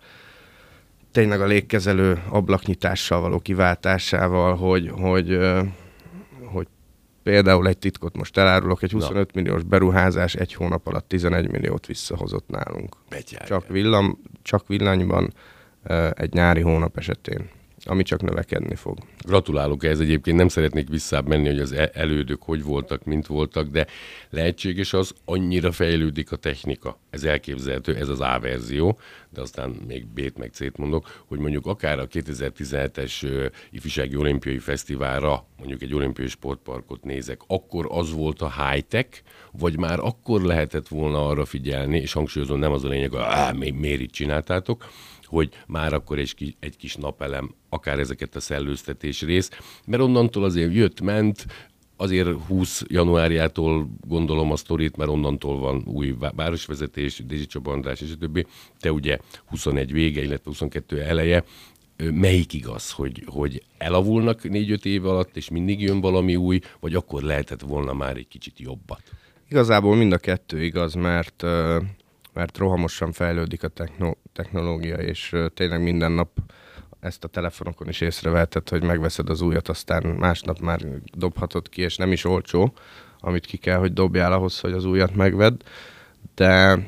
tényleg 1.12 1.41
a 1.41 1.45
légkezelő 1.45 2.24
ablaknyitással 2.30 3.21
való 3.21 3.39
kiváltásával, 3.39 4.56
hogy, 4.56 4.89
hogy, 4.89 5.39
hogy 6.45 6.67
például 7.24 7.67
egy 7.67 7.78
titkot 7.78 8.17
most 8.17 8.38
elárulok, 8.38 8.84
egy 8.84 8.91
25 8.91 9.34
Na. 9.34 9.41
milliós 9.41 9.63
beruházás 9.63 10.36
egy 10.36 10.54
hónap 10.54 10.88
alatt 10.88 11.08
11 11.08 11.52
milliót 11.52 11.86
visszahozott 11.86 12.50
nálunk. 12.50 12.95
Csak, 13.45 13.67
villam, 13.67 14.21
csak 14.41 14.67
villanyban 14.67 15.34
egy 16.13 16.34
nyári 16.34 16.62
hónap 16.62 16.97
esetén 16.97 17.50
ami 17.85 18.03
csak 18.03 18.21
növekedni 18.21 18.75
fog. 18.75 18.97
Gratulálok 19.25 19.83
ez 19.83 19.99
egyébként, 19.99 20.37
nem 20.37 20.47
szeretnék 20.47 20.89
visszább 20.89 21.27
menni, 21.27 21.47
hogy 21.47 21.59
az 21.59 21.71
e- 21.71 21.91
elődök 21.93 22.41
hogy 22.43 22.63
voltak, 22.63 23.03
mint 23.03 23.27
voltak, 23.27 23.67
de 23.67 23.87
lehetséges 24.29 24.93
az, 24.93 25.13
annyira 25.25 25.71
fejlődik 25.71 26.31
a 26.31 26.35
technika. 26.35 26.99
Ez 27.09 27.23
elképzelhető, 27.23 27.95
ez 27.95 28.09
az 28.09 28.19
A 28.19 28.39
verzió, 28.41 28.99
de 29.29 29.41
aztán 29.41 29.69
még 29.87 30.07
B-t 30.07 30.37
meg 30.37 30.51
C-t 30.53 30.77
mondok, 30.77 31.23
hogy 31.27 31.39
mondjuk 31.39 31.65
akár 31.65 31.99
a 31.99 32.07
2017-es 32.07 33.49
ifjúsági 33.71 34.15
olimpiai 34.15 34.57
fesztiválra, 34.57 35.45
mondjuk 35.57 35.81
egy 35.81 35.93
olimpiai 35.93 36.27
sportparkot 36.27 37.03
nézek, 37.03 37.41
akkor 37.47 37.87
az 37.89 38.13
volt 38.13 38.41
a 38.41 38.53
high-tech, 38.57 39.21
vagy 39.51 39.77
már 39.77 39.99
akkor 39.99 40.41
lehetett 40.41 40.87
volna 40.87 41.27
arra 41.27 41.45
figyelni, 41.45 41.97
és 41.97 42.13
hangsúlyozom, 42.13 42.59
nem 42.59 42.71
az 42.71 42.83
a 42.83 42.87
lényeg, 42.87 43.11
hogy 43.11 43.73
miért 43.73 44.01
itt 44.01 44.11
csináltátok, 44.11 44.85
hogy 45.31 45.49
már 45.67 45.93
akkor 45.93 46.19
egy, 46.19 46.35
kis, 46.35 46.55
egy 46.59 46.77
kis 46.77 46.95
napelem, 46.95 47.55
akár 47.69 47.99
ezeket 47.99 48.35
a 48.35 48.39
szellőztetés 48.39 49.21
rész, 49.21 49.49
mert 49.85 50.01
onnantól 50.01 50.43
azért 50.43 50.73
jött, 50.73 51.01
ment, 51.01 51.45
azért 51.95 52.29
20 52.47 52.83
januárjától 52.87 53.89
gondolom 54.07 54.51
a 54.51 54.55
sztorit, 54.55 54.97
mert 54.97 55.09
onnantól 55.09 55.59
van 55.59 55.83
új 55.85 56.15
városvezetés, 56.35 57.23
Dézsi 57.25 57.45
Csaba 57.45 57.71
András 57.71 58.01
és 58.01 58.11
a 58.11 58.17
többi. 58.17 58.45
Te 58.79 58.91
ugye 58.91 59.17
21 59.45 59.91
vége, 59.91 60.21
illetve 60.21 60.43
22 60.43 61.01
eleje. 61.01 61.43
Melyik 61.97 62.53
igaz, 62.53 62.91
hogy, 62.91 63.23
hogy 63.25 63.63
elavulnak 63.77 64.39
4-5 64.43 64.85
év 64.85 65.05
alatt, 65.05 65.35
és 65.35 65.49
mindig 65.49 65.81
jön 65.81 66.01
valami 66.01 66.35
új, 66.35 66.59
vagy 66.79 66.95
akkor 66.95 67.21
lehetett 67.21 67.61
volna 67.61 67.93
már 67.93 68.17
egy 68.17 68.27
kicsit 68.27 68.59
jobbat? 68.59 69.01
Igazából 69.49 69.95
mind 69.95 70.11
a 70.11 70.17
kettő 70.17 70.63
igaz, 70.63 70.93
mert 70.93 71.43
mert 72.33 72.57
rohamosan 72.57 73.11
fejlődik 73.11 73.63
a 73.63 73.67
techno- 73.67 74.17
technológia, 74.33 74.95
és 74.95 75.35
tényleg 75.53 75.83
minden 75.83 76.11
nap 76.11 76.29
ezt 76.99 77.23
a 77.23 77.27
telefonokon 77.27 77.87
is 77.87 78.01
észrevehetett, 78.01 78.69
hogy 78.69 78.83
megveszed 78.83 79.29
az 79.29 79.41
újat, 79.41 79.69
aztán 79.69 80.03
másnap 80.03 80.59
már 80.59 80.81
dobhatod 81.13 81.69
ki, 81.69 81.81
és 81.81 81.95
nem 81.95 82.11
is 82.11 82.25
olcsó, 82.25 82.73
amit 83.19 83.45
ki 83.45 83.57
kell, 83.57 83.77
hogy 83.77 83.93
dobjál 83.93 84.33
ahhoz, 84.33 84.59
hogy 84.59 84.71
az 84.71 84.85
újat 84.85 85.15
megvedd, 85.15 85.63
de 86.35 86.79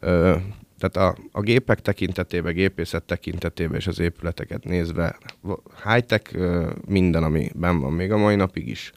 ö, 0.00 0.36
tehát 0.78 1.16
a, 1.16 1.22
a 1.32 1.40
gépek 1.40 1.80
tekintetében, 1.80 2.54
gépészet 2.54 3.02
tekintetében 3.02 3.76
és 3.76 3.86
az 3.86 3.98
épületeket 3.98 4.64
nézve 4.64 5.18
high-tech 5.84 6.38
minden, 6.86 7.22
ami 7.22 7.50
benn 7.54 7.78
van, 7.80 7.92
még 7.92 8.12
a 8.12 8.16
mai 8.16 8.34
napig 8.34 8.68
is. 8.68 8.92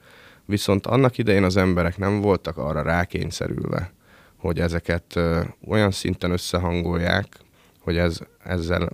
Viszont 0.45 0.87
annak 0.87 1.17
idején 1.17 1.43
az 1.43 1.57
emberek 1.57 1.97
nem 1.97 2.21
voltak 2.21 2.57
arra 2.57 2.81
rákényszerülve, 2.81 3.93
hogy 4.37 4.59
ezeket 4.59 5.19
olyan 5.67 5.91
szinten 5.91 6.31
összehangolják, 6.31 7.42
hogy 7.83 7.97
ez, 7.97 8.19
ezzel, 8.43 8.89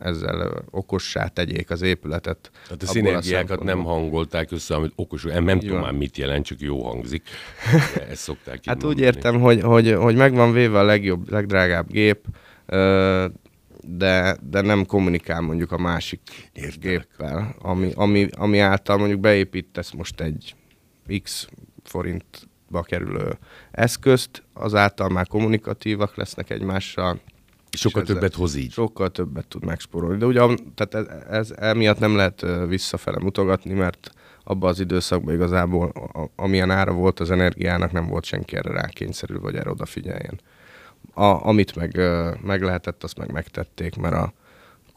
ezzel 0.00 0.64
okossá 0.70 1.26
tegyék 1.26 1.70
az 1.70 1.82
épületet. 1.82 2.50
Tehát 2.64 2.82
a 2.82 2.86
szinergiákat 2.86 3.62
nem 3.62 3.84
hangolták 3.84 4.50
össze, 4.50 4.74
amit 4.74 4.92
okos, 4.94 5.22
nem, 5.22 5.44
nem 5.44 5.60
tudom 5.60 5.80
már 5.80 5.92
mit 5.92 6.16
jelent, 6.16 6.44
csak 6.44 6.60
jó 6.60 6.82
hangzik. 6.84 7.22
Ezt 8.10 8.22
szokták 8.22 8.60
Hát 8.64 8.82
mondani. 8.82 8.92
úgy 8.94 9.00
értem, 9.00 9.40
hogy, 9.40 9.60
hogy, 9.60 9.92
hogy 9.92 10.16
megvan 10.16 10.52
véve 10.52 10.78
a 10.78 10.82
legjobb, 10.82 11.30
legdrágább 11.30 11.90
gép, 11.90 12.26
de, 13.80 14.36
de 14.50 14.60
nem 14.60 14.86
kommunikál 14.86 15.40
mondjuk 15.40 15.72
a 15.72 15.78
másik 15.78 16.20
Értelek. 16.52 16.78
géppel, 16.78 17.54
ami, 17.58 17.90
ami, 17.94 18.28
ami 18.36 18.58
által 18.58 18.96
mondjuk 18.96 19.20
beépítesz 19.20 19.90
most 19.90 20.20
egy 20.20 20.54
X 21.22 21.48
forint 21.84 22.48
ba 22.68 22.82
kerülő 22.82 23.38
eszközt, 23.70 24.42
azáltal 24.52 25.08
már 25.08 25.26
kommunikatívak 25.26 26.16
lesznek 26.16 26.50
egymással. 26.50 27.20
Sokkal 27.76 28.02
többet 28.02 28.34
hoz 28.34 28.54
így. 28.54 28.72
Sokkal 28.72 29.10
többet 29.10 29.46
tud 29.46 29.64
megspórolni. 29.64 30.18
De 30.18 30.26
ugye 30.26 30.40
tehát 30.74 30.94
ez, 30.94 31.22
ez 31.30 31.50
emiatt 31.56 31.98
nem 31.98 32.16
lehet 32.16 32.46
visszafele 32.68 33.18
mutogatni, 33.18 33.72
mert 33.72 34.10
abban 34.44 34.70
az 34.70 34.80
időszakban 34.80 35.34
igazából, 35.34 35.88
a, 35.88 36.30
amilyen 36.36 36.70
ára 36.70 36.92
volt 36.92 37.20
az 37.20 37.30
energiának, 37.30 37.92
nem 37.92 38.06
volt 38.06 38.24
senki 38.24 38.56
erre 38.56 38.72
rákényszerül, 38.72 39.40
vagy 39.40 39.54
erre 39.54 39.70
odafigyeljen. 39.70 40.40
A, 41.14 41.46
amit 41.46 41.76
meg, 41.76 42.00
meg 42.42 42.62
lehetett, 42.62 43.02
azt 43.04 43.18
meg 43.18 43.32
megtették, 43.32 43.96
mert 43.96 44.14
a, 44.14 44.32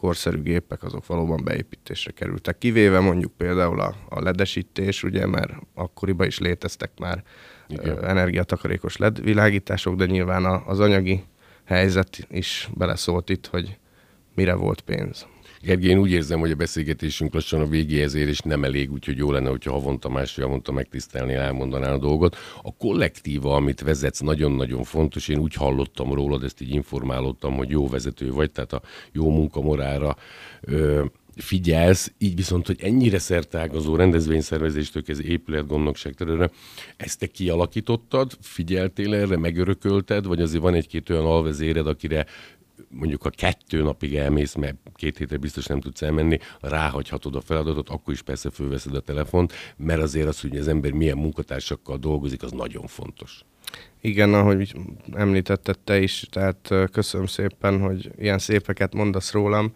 korszerű 0.06 0.42
gépek 0.42 0.84
azok 0.84 1.06
valóban 1.08 1.44
beépítésre 1.44 2.12
kerültek. 2.12 2.58
Kivéve 2.58 3.00
mondjuk 3.00 3.32
például 3.38 3.80
a, 3.80 3.96
a 4.10 4.22
ledesítés, 4.22 5.04
ugye, 5.04 5.26
mert 5.26 5.52
akkoriban 5.74 6.28
is 6.28 6.40
léteztek 6.40 6.92
már 7.00 7.24
Igen. 7.68 8.04
energiatakarékos 8.04 8.98
LED 8.98 9.24
világítások, 9.24 9.96
de 9.96 10.06
nyilván 10.06 10.46
az 10.46 10.80
anyagi 10.80 11.24
helyzet 11.66 12.28
is 12.30 12.70
beleszólt 12.74 13.30
itt, 13.30 13.48
hogy 13.48 13.78
mire 14.36 14.54
volt 14.54 14.82
pénz. 14.82 15.26
Gergely, 15.66 15.90
én 15.90 15.98
úgy 15.98 16.12
érzem, 16.12 16.40
hogy 16.40 16.52
a 16.52 16.56
beszélgetésünk 16.56 17.34
lassan 17.34 17.62
a 17.62 17.68
végéhez 17.68 18.14
ér, 18.14 18.28
és 18.28 18.40
nem 18.40 18.64
elég, 18.64 18.92
úgyhogy 18.92 19.18
jó 19.18 19.32
lenne, 19.32 19.50
hogyha 19.50 19.72
havonta 19.72 20.10
másfél 20.10 20.46
havonta 20.46 20.72
megtisztelni, 20.72 21.34
elmondaná 21.34 21.92
a 21.94 21.98
dolgot. 21.98 22.36
A 22.64 22.76
kollektíva, 22.76 23.56
amit 23.56 23.82
vezetsz, 23.82 24.20
nagyon-nagyon 24.20 24.84
fontos. 24.84 25.28
Én 25.28 25.38
úgy 25.38 25.54
hallottam 25.54 26.14
rólad, 26.14 26.44
ezt 26.44 26.62
így 26.62 26.74
informálódtam, 26.74 27.54
hogy 27.56 27.70
jó 27.70 27.88
vezető 27.88 28.32
vagy, 28.32 28.52
tehát 28.52 28.74
a 28.74 28.82
jó 29.12 29.30
munkamorára 29.30 30.16
ö, 30.62 31.06
figyelsz, 31.36 32.14
így 32.18 32.36
viszont, 32.36 32.68
hogy 32.68 32.80
ennyire 32.82 33.20
szertágazó 33.20 33.96
rendezvényszervezéstől 33.96 35.04
ez 35.08 35.22
épületgondnokság 35.22 36.14
területre, 36.14 36.56
ezt 36.98 37.20
te 37.20 37.28
kialakítottad, 37.28 38.38
figyeltél 38.42 39.14
erre, 39.14 39.38
megörökölted, 39.38 40.26
vagy 40.26 40.42
azért 40.42 40.62
van 40.62 40.74
egy-két 40.74 41.10
olyan 41.10 41.26
alvezéred, 41.26 41.88
akire 41.88 42.26
mondjuk 42.90 43.26
a 43.26 43.30
kettő 43.30 43.82
napig 43.82 44.16
elmész, 44.16 44.56
mert 44.56 44.76
két 44.94 45.18
hétre 45.18 45.38
biztos 45.38 45.66
nem 45.66 45.80
tudsz 45.80 46.02
elmenni, 46.02 46.40
ráhagyhatod 46.60 47.36
a 47.36 47.42
feladatot, 47.42 47.90
akkor 47.90 48.14
is 48.14 48.22
persze 48.22 48.50
fölveszed 48.50 48.96
a 48.96 49.00
telefont, 49.00 49.54
mert 49.78 50.02
azért 50.02 50.28
az, 50.28 50.42
hogy 50.42 50.58
az 50.58 50.68
ember 50.68 50.92
milyen 50.92 51.18
munkatársakkal 51.18 51.98
dolgozik, 51.98 52.44
az 52.44 52.52
nagyon 52.52 52.88
fontos. 52.88 53.46
Igen, 54.02 54.34
ahogy 54.34 54.76
említetted 55.14 55.80
te 55.80 56.00
is, 56.00 56.26
tehát 56.30 56.74
köszönöm 56.92 57.28
szépen, 57.28 57.80
hogy 57.80 58.12
ilyen 58.18 58.40
szépeket 58.40 58.94
mondasz 58.94 59.32
rólam, 59.32 59.72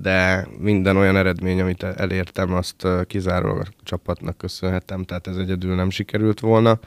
de 0.00 0.48
minden 0.58 0.96
olyan 0.96 1.16
eredmény, 1.16 1.60
amit 1.60 1.82
elértem, 1.82 2.52
azt 2.52 2.86
kizárólag 3.06 3.66
a 3.66 3.82
csapatnak 3.82 4.38
köszönhetem, 4.38 5.04
tehát 5.04 5.26
ez 5.26 5.36
egyedül 5.36 5.74
nem 5.74 5.90
sikerült 5.90 6.40
volna. 6.40 6.78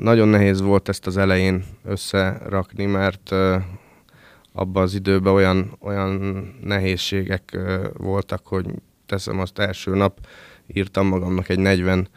Nagyon 0.00 0.28
nehéz 0.28 0.60
volt 0.60 0.88
ezt 0.88 1.06
az 1.06 1.16
elején 1.16 1.64
összerakni, 1.84 2.86
mert 2.86 3.34
abban 4.52 4.82
az 4.82 4.94
időben 4.94 5.32
olyan, 5.32 5.76
olyan 5.80 6.20
nehézségek 6.62 7.58
voltak, 7.92 8.46
hogy 8.46 8.66
teszem 9.06 9.38
azt 9.38 9.58
első 9.58 9.94
nap, 9.94 10.18
írtam 10.66 11.06
magamnak 11.06 11.48
egy 11.48 11.58
40 11.58 12.08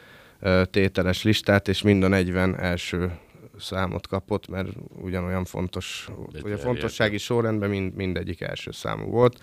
tételes 0.72 1.24
listát, 1.24 1.68
és 1.68 1.82
mind 1.82 2.04
a 2.04 2.08
40 2.08 2.60
első 2.60 3.12
számot 3.60 4.08
kapott, 4.08 4.48
mert 4.48 4.70
ugyanolyan 5.02 5.46
fontos, 5.46 6.10
hogy 6.42 6.52
a 6.52 6.58
fontossági 6.58 7.18
sorrendben 7.18 7.70
mind, 7.70 7.96
mindegyik 7.96 8.42
első 8.42 8.72
számú 8.72 9.06
volt, 9.10 9.40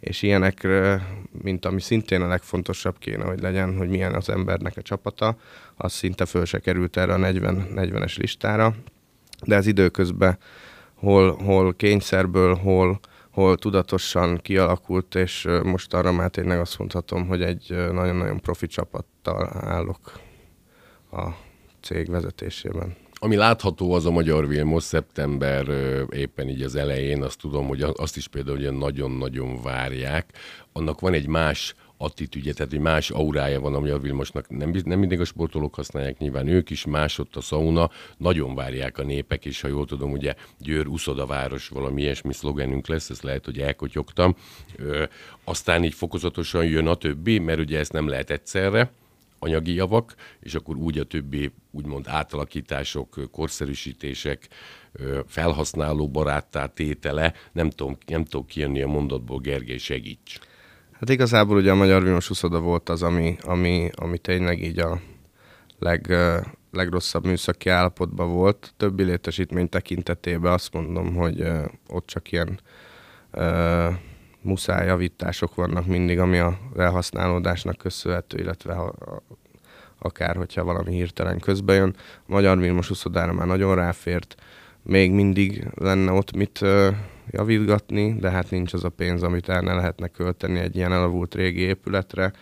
és 0.00 0.22
ilyenekre, 0.22 1.08
mint 1.42 1.64
ami 1.64 1.80
szintén 1.80 2.20
a 2.20 2.26
legfontosabb 2.26 2.98
kéne, 2.98 3.24
hogy 3.24 3.40
legyen, 3.40 3.76
hogy 3.76 3.88
milyen 3.88 4.14
az 4.14 4.28
embernek 4.28 4.76
a 4.76 4.82
csapata, 4.82 5.36
az 5.76 5.92
szinte 5.92 6.24
föl 6.24 6.44
se 6.44 6.58
került 6.58 6.96
erre 6.96 7.12
a 7.12 7.16
40, 7.16 7.66
40-es 7.74 8.16
listára, 8.16 8.74
de 9.44 9.56
ez 9.56 9.66
időközben 9.66 10.38
hol, 10.94 11.36
hol 11.36 11.74
kényszerből, 11.74 12.54
hol, 12.54 13.00
hol 13.30 13.56
tudatosan 13.56 14.38
kialakult, 14.42 15.14
és 15.14 15.48
most 15.62 15.94
arra 15.94 16.12
már 16.12 16.30
tényleg 16.30 16.60
azt 16.60 16.78
mondhatom, 16.78 17.26
hogy 17.26 17.42
egy 17.42 17.70
nagyon-nagyon 17.70 18.40
profi 18.40 18.66
csapattal 18.66 19.50
állok 19.52 20.20
a 21.12 21.28
cég 21.80 22.10
vezetésében. 22.10 22.96
Ami 23.24 23.36
látható 23.36 23.92
az 23.92 24.06
a 24.06 24.10
Magyar 24.10 24.48
Vilmos 24.48 24.82
szeptember 24.82 25.66
éppen 26.10 26.48
így 26.48 26.62
az 26.62 26.74
elején, 26.74 27.22
azt 27.22 27.38
tudom, 27.38 27.66
hogy 27.66 27.82
azt 27.82 28.16
is 28.16 28.28
például 28.28 28.56
ugye 28.56 28.70
nagyon-nagyon 28.70 29.62
várják. 29.62 30.32
Annak 30.72 31.00
van 31.00 31.12
egy 31.12 31.26
más 31.26 31.74
attitűdje, 31.96 32.52
tehát 32.52 32.72
egy 32.72 32.78
más 32.80 33.10
aurája 33.10 33.60
van 33.60 33.74
a 33.74 33.80
Magyar 33.80 34.00
Vilmosnak. 34.00 34.48
Nem, 34.48 34.74
nem 34.84 34.98
mindig 34.98 35.20
a 35.20 35.24
sportolók 35.24 35.74
használják, 35.74 36.18
nyilván 36.18 36.48
ők 36.48 36.70
is, 36.70 36.84
más 36.84 37.18
ott 37.18 37.36
a 37.36 37.40
sauna, 37.40 37.90
nagyon 38.16 38.54
várják 38.54 38.98
a 38.98 39.04
népek, 39.04 39.44
és 39.44 39.60
ha 39.60 39.68
jól 39.68 39.86
tudom, 39.86 40.12
ugye 40.12 40.34
Győr 40.58 40.86
város 41.26 41.68
valami 41.68 42.02
ilyesmi 42.02 42.32
szlogenünk 42.32 42.86
lesz, 42.86 43.10
ezt 43.10 43.22
lehet, 43.22 43.44
hogy 43.44 43.58
elkotyogtam. 43.58 44.36
Ö, 44.76 45.04
aztán 45.44 45.84
így 45.84 45.94
fokozatosan 45.94 46.64
jön 46.64 46.86
a 46.86 46.94
többi, 46.94 47.38
mert 47.38 47.60
ugye 47.60 47.78
ezt 47.78 47.92
nem 47.92 48.08
lehet 48.08 48.30
egyszerre, 48.30 48.92
anyagi 49.44 49.74
javak, 49.74 50.14
és 50.40 50.54
akkor 50.54 50.76
úgy 50.76 50.98
a 50.98 51.04
többi 51.04 51.52
úgymond 51.70 52.04
átalakítások, 52.08 53.30
korszerűsítések, 53.30 54.48
felhasználó 55.26 56.08
baráttá 56.08 56.66
tétele, 56.66 57.32
nem 57.52 57.70
tudom, 57.70 57.96
nem 58.06 58.24
tudom 58.24 58.46
kijönni 58.46 58.82
a 58.82 58.86
mondatból, 58.86 59.38
Gergely, 59.38 59.78
segíts. 59.78 60.38
Hát 60.92 61.08
igazából 61.08 61.56
ugye 61.56 61.70
a 61.70 61.74
Magyar 61.74 62.02
Vilmos 62.02 62.30
Uszoda 62.30 62.60
volt 62.60 62.88
az, 62.88 63.02
ami, 63.02 63.36
ami, 63.42 63.90
ami 63.94 64.18
tényleg 64.18 64.62
így 64.62 64.78
a 64.78 65.00
leg, 65.78 66.14
legrosszabb 66.70 67.24
műszaki 67.24 67.68
állapotban 67.68 68.32
volt. 68.32 68.74
Többi 68.76 69.02
létesítmény 69.02 69.68
tekintetében 69.68 70.52
azt 70.52 70.72
mondom, 70.72 71.14
hogy 71.14 71.44
ott 71.88 72.06
csak 72.06 72.32
ilyen 72.32 72.60
muszáj 74.44 74.86
javítások 74.86 75.54
vannak 75.54 75.86
mindig, 75.86 76.18
ami 76.18 76.38
a 76.38 76.58
elhasználódásnak 76.76 77.76
köszönhető, 77.76 78.38
illetve 78.38 78.74
ha, 78.74 78.94
akár 79.98 80.36
hogyha 80.36 80.64
valami 80.64 80.94
hirtelen 80.94 81.38
közbe 81.38 81.72
jön. 81.74 81.94
A 81.98 82.22
Magyar 82.26 82.58
Vilmos 82.58 82.90
uszodára 82.90 83.32
már 83.32 83.46
nagyon 83.46 83.74
ráfért, 83.74 84.34
még 84.82 85.12
mindig 85.12 85.68
lenne 85.74 86.12
ott 86.12 86.36
mit 86.36 86.60
uh, 86.60 86.86
javítgatni, 87.30 88.16
de 88.18 88.30
hát 88.30 88.50
nincs 88.50 88.72
az 88.72 88.84
a 88.84 88.88
pénz, 88.88 89.22
amit 89.22 89.48
el 89.48 89.60
ne 89.60 89.74
lehetne 89.74 90.08
költeni 90.08 90.58
egy 90.58 90.76
ilyen 90.76 90.92
elavult 90.92 91.34
régi 91.34 91.60
épületre. 91.60 92.32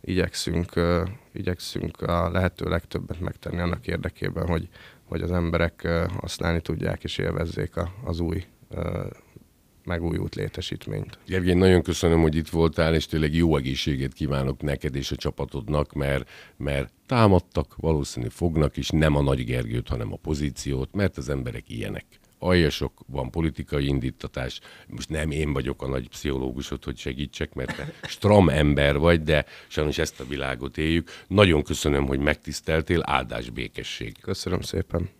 Igyekszünk, 0.00 0.76
uh, 0.76 1.08
igyekszünk 1.32 2.02
a 2.02 2.30
lehető 2.30 2.68
legtöbbet 2.68 3.20
megtenni 3.20 3.60
annak 3.60 3.86
érdekében, 3.86 4.46
hogy, 4.46 4.68
hogy 5.04 5.22
az 5.22 5.32
emberek 5.32 5.80
uh, 5.84 6.10
használni 6.20 6.60
tudják 6.60 7.04
és 7.04 7.18
élvezzék 7.18 7.76
a, 7.76 7.92
az 8.04 8.20
új 8.20 8.44
megújult 9.84 10.34
létesítményt. 10.34 11.18
Gergely, 11.26 11.54
nagyon 11.54 11.82
köszönöm, 11.82 12.20
hogy 12.20 12.36
itt 12.36 12.48
voltál, 12.48 12.94
és 12.94 13.06
tényleg 13.06 13.34
jó 13.34 13.56
egészséget 13.56 14.12
kívánok 14.12 14.62
neked 14.62 14.94
és 14.94 15.10
a 15.10 15.16
csapatodnak, 15.16 15.92
mert, 15.92 16.28
mert 16.56 16.92
támadtak, 17.06 17.76
valószínű 17.76 18.28
fognak 18.28 18.76
is, 18.76 18.88
nem 18.88 19.16
a 19.16 19.22
Nagy 19.22 19.44
Gergőt, 19.44 19.88
hanem 19.88 20.12
a 20.12 20.16
pozíciót, 20.16 20.94
mert 20.94 21.16
az 21.16 21.28
emberek 21.28 21.70
ilyenek 21.70 22.04
aljasok, 22.40 23.00
van 23.06 23.30
politikai 23.30 23.86
indítatás. 23.86 24.60
Most 24.86 25.08
nem 25.08 25.30
én 25.30 25.52
vagyok 25.52 25.82
a 25.82 25.88
nagy 25.88 26.08
pszichológusod, 26.08 26.84
hogy 26.84 26.96
segítsek, 26.96 27.54
mert 27.54 27.76
te 27.76 27.92
stram 28.08 28.48
ember 28.48 28.98
vagy, 28.98 29.22
de 29.22 29.44
sajnos 29.68 29.98
ezt 29.98 30.20
a 30.20 30.26
világot 30.26 30.78
éljük. 30.78 31.10
Nagyon 31.26 31.62
köszönöm, 31.62 32.06
hogy 32.06 32.18
megtiszteltél, 32.18 33.02
áldás 33.04 33.50
békesség. 33.50 34.16
Köszönöm 34.20 34.60
szépen. 34.60 35.19